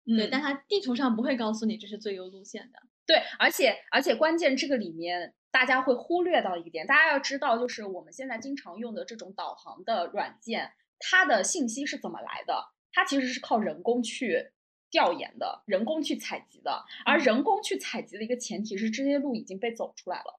[0.07, 2.79] 对，但它地图上不会告诉你这是最优路线的。
[3.07, 5.35] 对，而且而且关键这个里面。
[5.53, 12.73] 大家会忽略到一个点，大家要知道，就是我们现在经常用的这种导航的软件，它的信息是怎么来的？
[12.93, 14.51] 它其实是靠人工去
[14.91, 16.85] 调研的，人工去采集的。
[17.07, 20.39] 而人工去采集的一个前提是，这些路已经被走出来了，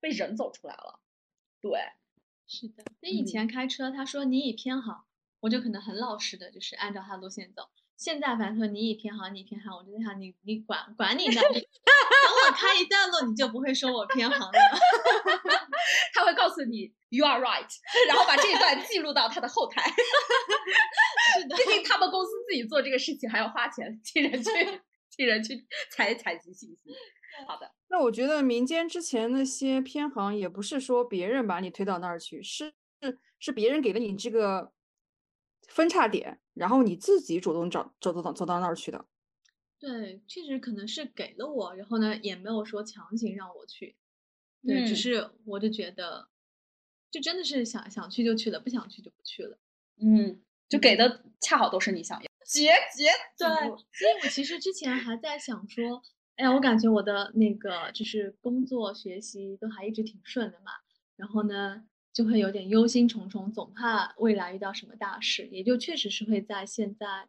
[0.00, 0.98] 被人走出来了。
[1.60, 1.78] 对，
[2.46, 2.84] 是的。
[3.00, 5.06] 那以前开车，他说你已偏好，
[5.40, 7.68] 我就可能很老实的，就是按照他的路线走。
[7.96, 11.40] 现在反正说你已偏航，你偏航，我就在想你你管管你呢。
[11.40, 14.58] 等我开一段路，你就不会说我偏航了。
[16.14, 17.68] 他会告诉你 you are right，
[18.08, 19.88] 然后把这一段记录到他的后台。
[21.34, 24.50] 是的，毕竟他们公司自己做这个事情还要花钱，替人去
[25.14, 26.90] 替人去采采集信息。
[27.46, 34.72] 好的，那我觉得民间之前那些偏航也不是说别人把你推到那儿去，是是是别人给了你这个
[35.68, 36.38] 分叉点。
[36.54, 39.06] 然后你自己主动找走走走走到那儿去的，
[39.78, 43.96] 对，确实可能是给了我，然后呢也没有说强行让我去，
[44.66, 46.28] 对，只是我就觉得，
[47.10, 49.58] 就真的是想想去就去了，不想去就不去了，
[49.98, 53.06] 嗯，就给的恰好都是你想要，结结
[53.38, 56.02] 对，所以我其实之前还在想说，
[56.36, 60.72] 哎呀，我感觉我的那个就是工作学习都还一直挺顺的嘛，
[61.16, 61.84] 然后呢。
[62.14, 67.26] 就会有点忧心忡忡，总怕未来遇到什么大事，也就确实是会在现在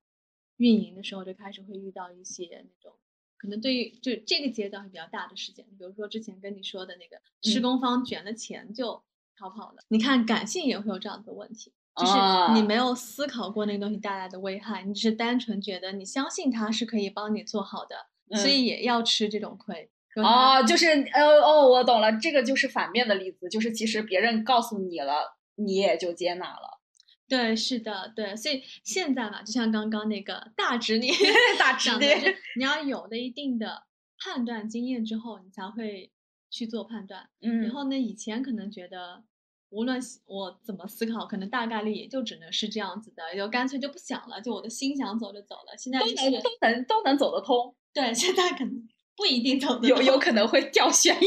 [0.58, 2.94] 运营的时候就开始会遇到一些那种
[3.38, 9.02] 可能对于就这个阶段会比较大的事件，比如说之前跟你说的那个施工方卷了钱就
[9.38, 9.78] 逃跑了。
[9.88, 12.14] 你看感性也会有这样的问题，就是
[12.54, 19.90] 你没有思考过那个东西带来的危害，你只是单纯觉得你相信它是可以帮你做好的，所以也要吃这种亏。
[20.16, 26.80] 哦，就是呃哦，我懂了，这个就是反面的例子，就是其实别人告诉你了，你也就接纳了。
[27.28, 31.08] 对，是的，对，所以现在嘛，就像刚刚那个大侄女
[31.58, 32.06] 大侄女，
[32.58, 33.86] 你要有了一定的
[34.20, 36.12] 判断经验之后，你才会
[36.52, 37.28] 去做判断。
[37.42, 39.24] 嗯，然后呢，以前可能觉得
[39.70, 45.76] 无论我怎么思考，可能大概率也就只能是这样子的，就干脆就不想了，就我的心想走就走了。
[45.76, 47.74] 现在都能都能都能走得通。
[47.94, 48.88] 对，现在可能。
[49.16, 51.22] 不一定走有有可能会掉悬崖。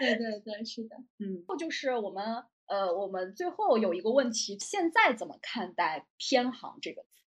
[0.00, 1.44] 对对对，是的，嗯。
[1.46, 7.22] 后就是我们呃，我们最后有一个问题，现在怎么看待偏航这个词？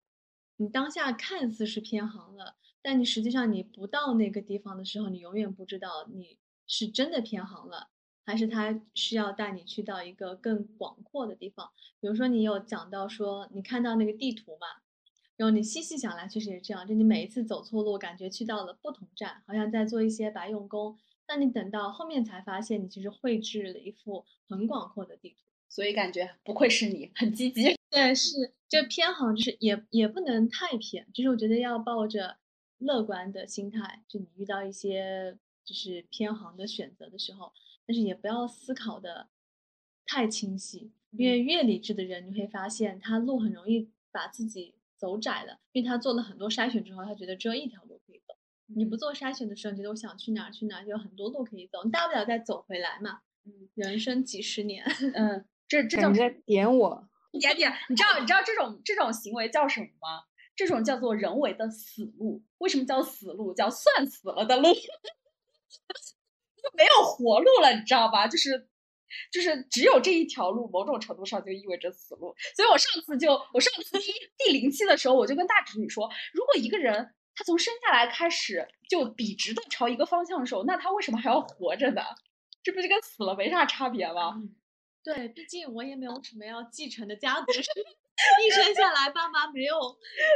[0.57, 6.37] 你当下看似是偏航了，但你实际上你不到那个地方的时候，你永远不知道你
[6.67, 7.87] 是真的偏航了，
[8.25, 11.71] 还是他需要带你去到一个更广阔的地方。
[12.01, 14.67] 比如说，你有讲到说，你看到那个地图嘛？
[15.41, 16.85] 然后你细细想来，确实也是这样。
[16.85, 20.95] 就你每一次走错路，感觉去到了不同站，好像在做一些白用工。
[21.25, 25.37] 但你等到后面才发现，你其实绘制了一幅很广阔的地图。
[25.67, 27.75] 所以感觉不愧是你，很积极。
[27.89, 31.07] 对，是就偏航，就是也也不能太偏。
[31.11, 32.37] 就是我觉得要抱着
[32.77, 35.35] 乐观的心态，就你遇到一些
[35.65, 37.51] 就是偏航的选择的时候，
[37.87, 39.29] 但是也不要思考的
[40.05, 44.75] 太清晰，因为越理智的人，你会发现他路很容易把自己。
[45.01, 48.35] 走窄了，因为他做了很多筛选之后，他觉得只有一条路可以走。
[48.67, 53.21] 你不做筛选的时候，你觉得我想去哪儿去哪儿，就有很多路可以走，你大不了再走回来嘛。
[53.45, 54.85] 嗯，人生几十年，
[55.15, 57.07] 嗯，这这叫你在点我？
[57.39, 60.25] 点点，你知道你知道这种这种行为叫什么吗？
[60.55, 62.43] 这种叫做人为的死路。
[62.59, 63.51] 为什么叫死路？
[63.55, 68.27] 叫算死了的路，就 没有活路了，你知道吧？
[68.27, 68.67] 就是
[69.31, 72.35] 就是只有这一条路，某种程度上就意味着死路。
[72.55, 82.01] 所以我上次就我上次第第零期的时候，我就跟大侄女说，如果一个人他从生下来开始就笔直的朝一个方向走，那他为什么还要活着呢？
[82.63, 84.41] 这不就跟死了没啥差别吗？
[85.03, 87.51] 对，毕竟我也没有什么要继承的家族，
[88.45, 89.75] 一生下来爸妈没有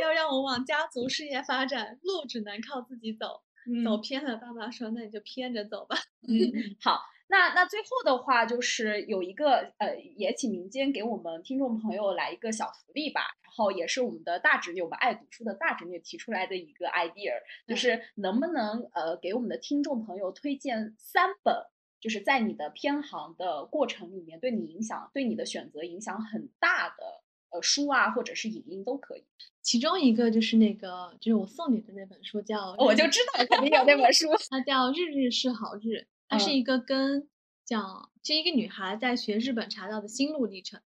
[0.02, 3.44] 要让我往家族事业发展，路只能靠自己走。
[3.84, 5.98] 走偏了，爸妈说那你就偏着走吧。
[6.28, 13.22] 嗯， 好，那那最后的话就是有一个呃，也请民间给我们听众朋友来一个小福利吧。
[13.44, 17.32] 然后也是我们的大侄女，我们爱读书的大侄女提出来的一个 idea，
[17.66, 21.66] 就是能不能呃给我们的听众朋友推荐三本。
[22.02, 29.26] 就是在你的偏航的过程里面，对你影响、对你的选择影响很大的呃书啊，或者是影音都可以。
[29.64, 35.80] 其中一个就是那个，就是我送你的那本书，叫我就知道肯定有那本书， 它叫《日日是好日》，
[36.28, 37.28] 它是一个跟
[37.64, 40.82] 讲，是一个女孩在学日本茶道的心路历程。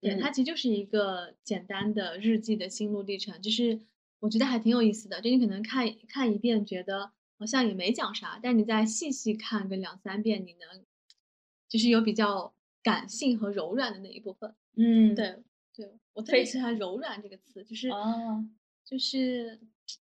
[0.00, 3.80] 对，它其实就是一个简单的日记的心路历程，就是
[4.20, 5.20] 我觉得还挺有意思的。
[5.20, 7.12] 就你可能看看一遍，觉得。
[7.40, 10.84] 好像也没讲啥，但你再细细看个两三遍，你能
[11.70, 12.52] 就是有比较
[12.82, 14.54] 感性和柔软的那一部分。
[14.76, 15.42] 嗯，对
[15.72, 18.44] 对，我特别喜欢“柔软”这个词，就是啊，
[18.84, 19.58] 就是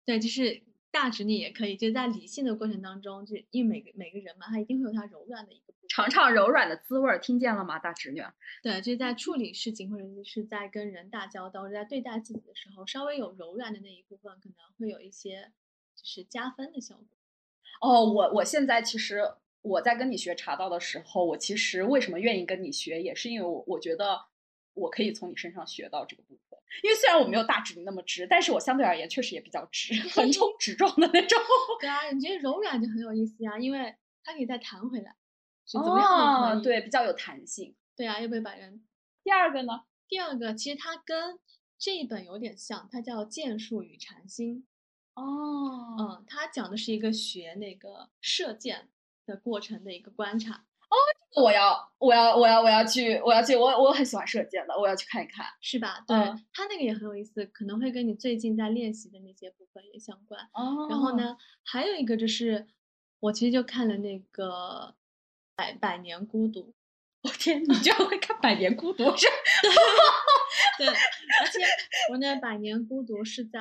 [0.05, 5.73] 对，就是大侄女也可以，就在理性的过程当中，就因为每个每个人嘛，他一定会有他柔软的一个。
[5.89, 8.23] 尝尝柔软的滋味儿，听见了吗，大侄女？
[8.63, 15.51] 对，就是在处理事情或者是在跟人打交道，或者在对待自己的时候，稍微有柔软的那一部分，可能会有一些
[15.97, 16.05] 就。
[16.05, 17.07] 是加分的效果
[17.81, 19.23] 哦，我我现在其实
[19.63, 24.27] 我在跟你学茶道的时候，我其实为什么愿意跟你学，也是因为我我觉得
[24.75, 26.52] 我可以从你身上学到这个部分。
[26.83, 31.39] 因为虽然我没有大直你那么直，但是我相对而言确实也比较直，横冲直撞的那种。
[31.81, 33.95] 对啊，你觉得柔软就很有意思呀，因为
[34.25, 35.15] 它可以再弹回来，
[35.67, 36.63] 是怎么样的？
[36.63, 37.75] 对，比较有弹性。
[37.95, 38.83] 对啊，又不会把人。
[39.23, 39.85] 第二个呢？
[40.09, 41.39] 第二个其实它跟
[41.79, 44.67] 这一本有点像，它叫《剑术与禅心》。
[45.21, 48.89] 哦，嗯，它讲的是一个学那个射箭
[49.27, 50.65] 的过程的一个观察。
[50.93, 50.97] 哦，
[51.35, 56.05] 这个我要，我要，我要，我要去，我要去，我我很喜欢射箭的，我要去看一看，是吧？
[56.07, 56.17] 对
[56.53, 60.39] 他那个也很有意思，可能会跟你最近在练习的那些部分也相关。
[60.53, 62.67] 哦，然后呢，还有一个就是，
[63.21, 64.95] 我其实就看了那个
[65.57, 66.61] 《百百年孤独》。
[67.23, 69.27] 我天，你居然会看《百年孤独》 是？
[70.77, 71.61] 对，而且
[72.11, 73.61] 我那《百年孤独》是在，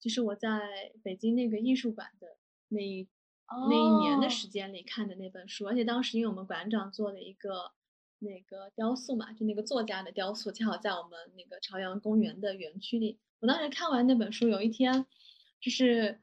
[0.00, 2.26] 就是我在北京那个艺术馆的
[2.70, 3.06] 那一
[3.50, 7.72] 那一年的时间里看的那本书，而且当时因为我们馆长做了一个
[8.18, 13.18] 那个雕塑嘛，就那个作家的雕塑，恰好在我们那个朝阳公园的园区里。
[13.40, 15.06] 我当时看完那本书，有一天
[15.60, 16.20] 就是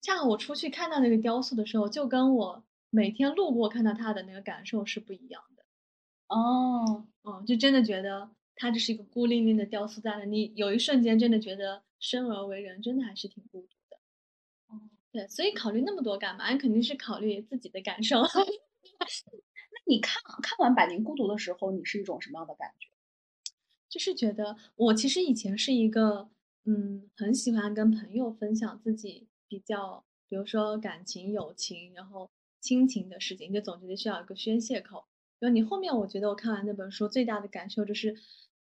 [0.00, 5.64] 恰好我出去看到那个雕塑的时候，就跟我每天路过看到它的那个感受是不一样的。
[6.28, 13.68] 哦，哦，就真的觉得他就是一个孤零零的雕塑在那，你有一瞬间真的觉得生而为人真的还是挺孤独
[15.12, 16.50] 对，所以考虑那么多干嘛？
[16.50, 18.22] 你肯定是考虑自己的感受。
[18.24, 22.88] 那你看看完《百年孤独》的时候，你是一种什么样的感觉？
[23.90, 26.30] 就是觉得我其实以前是一个，
[26.64, 32.30] 嗯，很喜欢跟朋友分享自己比较，比如说感情、友情，然后
[32.60, 35.04] 亲情的事情，就总觉得需要一个宣泄口。
[35.38, 38.16] 然后你后面，我觉得我看完那本书最大的感受就是，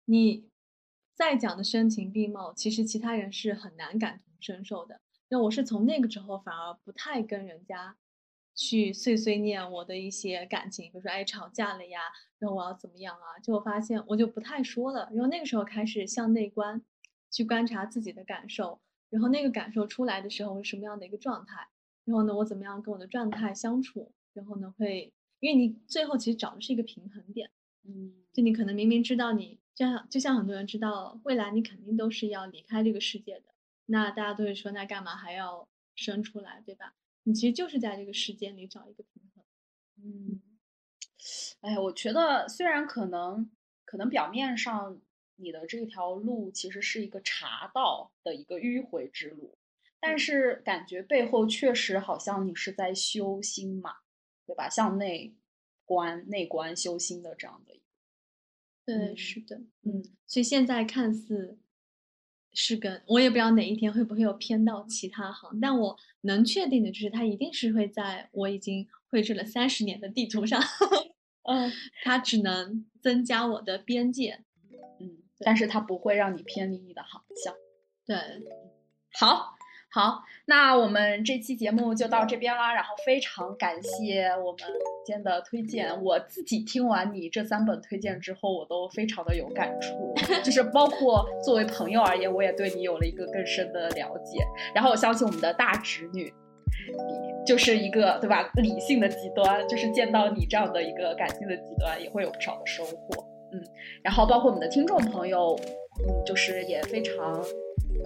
[0.07, 0.49] 你
[1.15, 5.01] 再讲的深情并茂，其实其他人是很难感同身受的。
[5.33, 7.97] 那我是从那个之后反而不太跟人家
[8.55, 12.01] 去碎碎念我的一些感情，比如说哎吵架了呀，
[12.39, 13.41] 然后我要怎么样啊？
[13.43, 15.09] 就我发现我就不太说了。
[15.11, 16.83] 然后那个时候开始向内观，
[17.31, 18.79] 去观察自己的感受，
[19.09, 21.67] 然后那个感受出来的时候是什么样的一个状态？
[22.05, 24.13] 然后呢，我怎么样跟我的状态相处？
[24.35, 25.15] 然后呢，会。
[25.41, 27.51] 因为你最后其实找的是一个平衡点，
[27.85, 33.52] 嗯，就你可能明明知道你就像就像很多人知道未来你肯定都是要离开这个世界的，
[33.93, 36.95] 那大家都会说那干嘛还要生出来，对吧？
[37.23, 39.45] 你其实就是在这个时间里找一个平衡，
[39.99, 40.43] 嗯，
[41.61, 43.51] 哎，我觉得虽然可能
[43.85, 45.01] 可能表面上
[45.37, 49.57] 你的这条路其实是一个茶道的一个迂回之路，
[50.01, 53.99] 但是感觉背后确实好像你是在修心嘛。
[54.45, 54.69] 对吧？
[54.69, 55.37] 向内
[55.85, 57.85] 观、内观修心的这样的一个，
[58.85, 60.03] 对，是的，嗯。
[60.27, 61.61] 所以现在看似
[62.55, 70.61] 是跟我也不知道哪一天会不会有偏到其他行，但我能确定的就是，它一定是会在我已经绘制了三十年的地图上
[71.49, 71.73] 嗯
[72.03, 74.45] 它只能增加我的边界。
[75.01, 77.55] 嗯，但是它不会让你偏离你的航向。
[78.07, 78.17] 对，
[79.15, 79.52] 好，
[79.95, 82.73] 好，那我们这期节目就到这边啦。
[82.73, 84.61] 然后非常感谢我们
[85.05, 94.43] 今天的推荐，我自己听完你这三本推荐之后，我都非常的有感触，就是包括作为朋友而言，我也对你有了一个更深的了解。
[94.75, 96.33] 然后我相信我们的大侄女。
[96.89, 98.51] 你就是一个对吧？
[98.55, 103.23] 理性的极端，就是见到你这样的一个感性的极端，也会有不少的收获。
[103.53, 103.63] 嗯，
[104.03, 105.55] 然后包括我们的听众朋友，
[106.07, 107.43] 嗯，就是也非常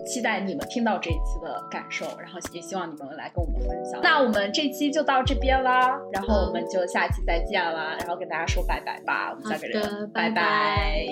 [0.06, 4.00] 期待你们听到这一期的感受，然后也希望你们来跟我们分享。
[4.02, 11.06] 那我们这期就到这边啦，然后我们就下期再见啦，然后跟大家说拜拜吧，我们三个人拜拜，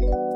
[0.00, 0.31] 嗯。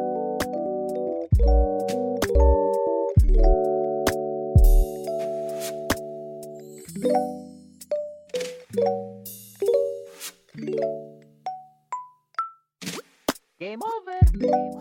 [13.76, 14.75] Game over.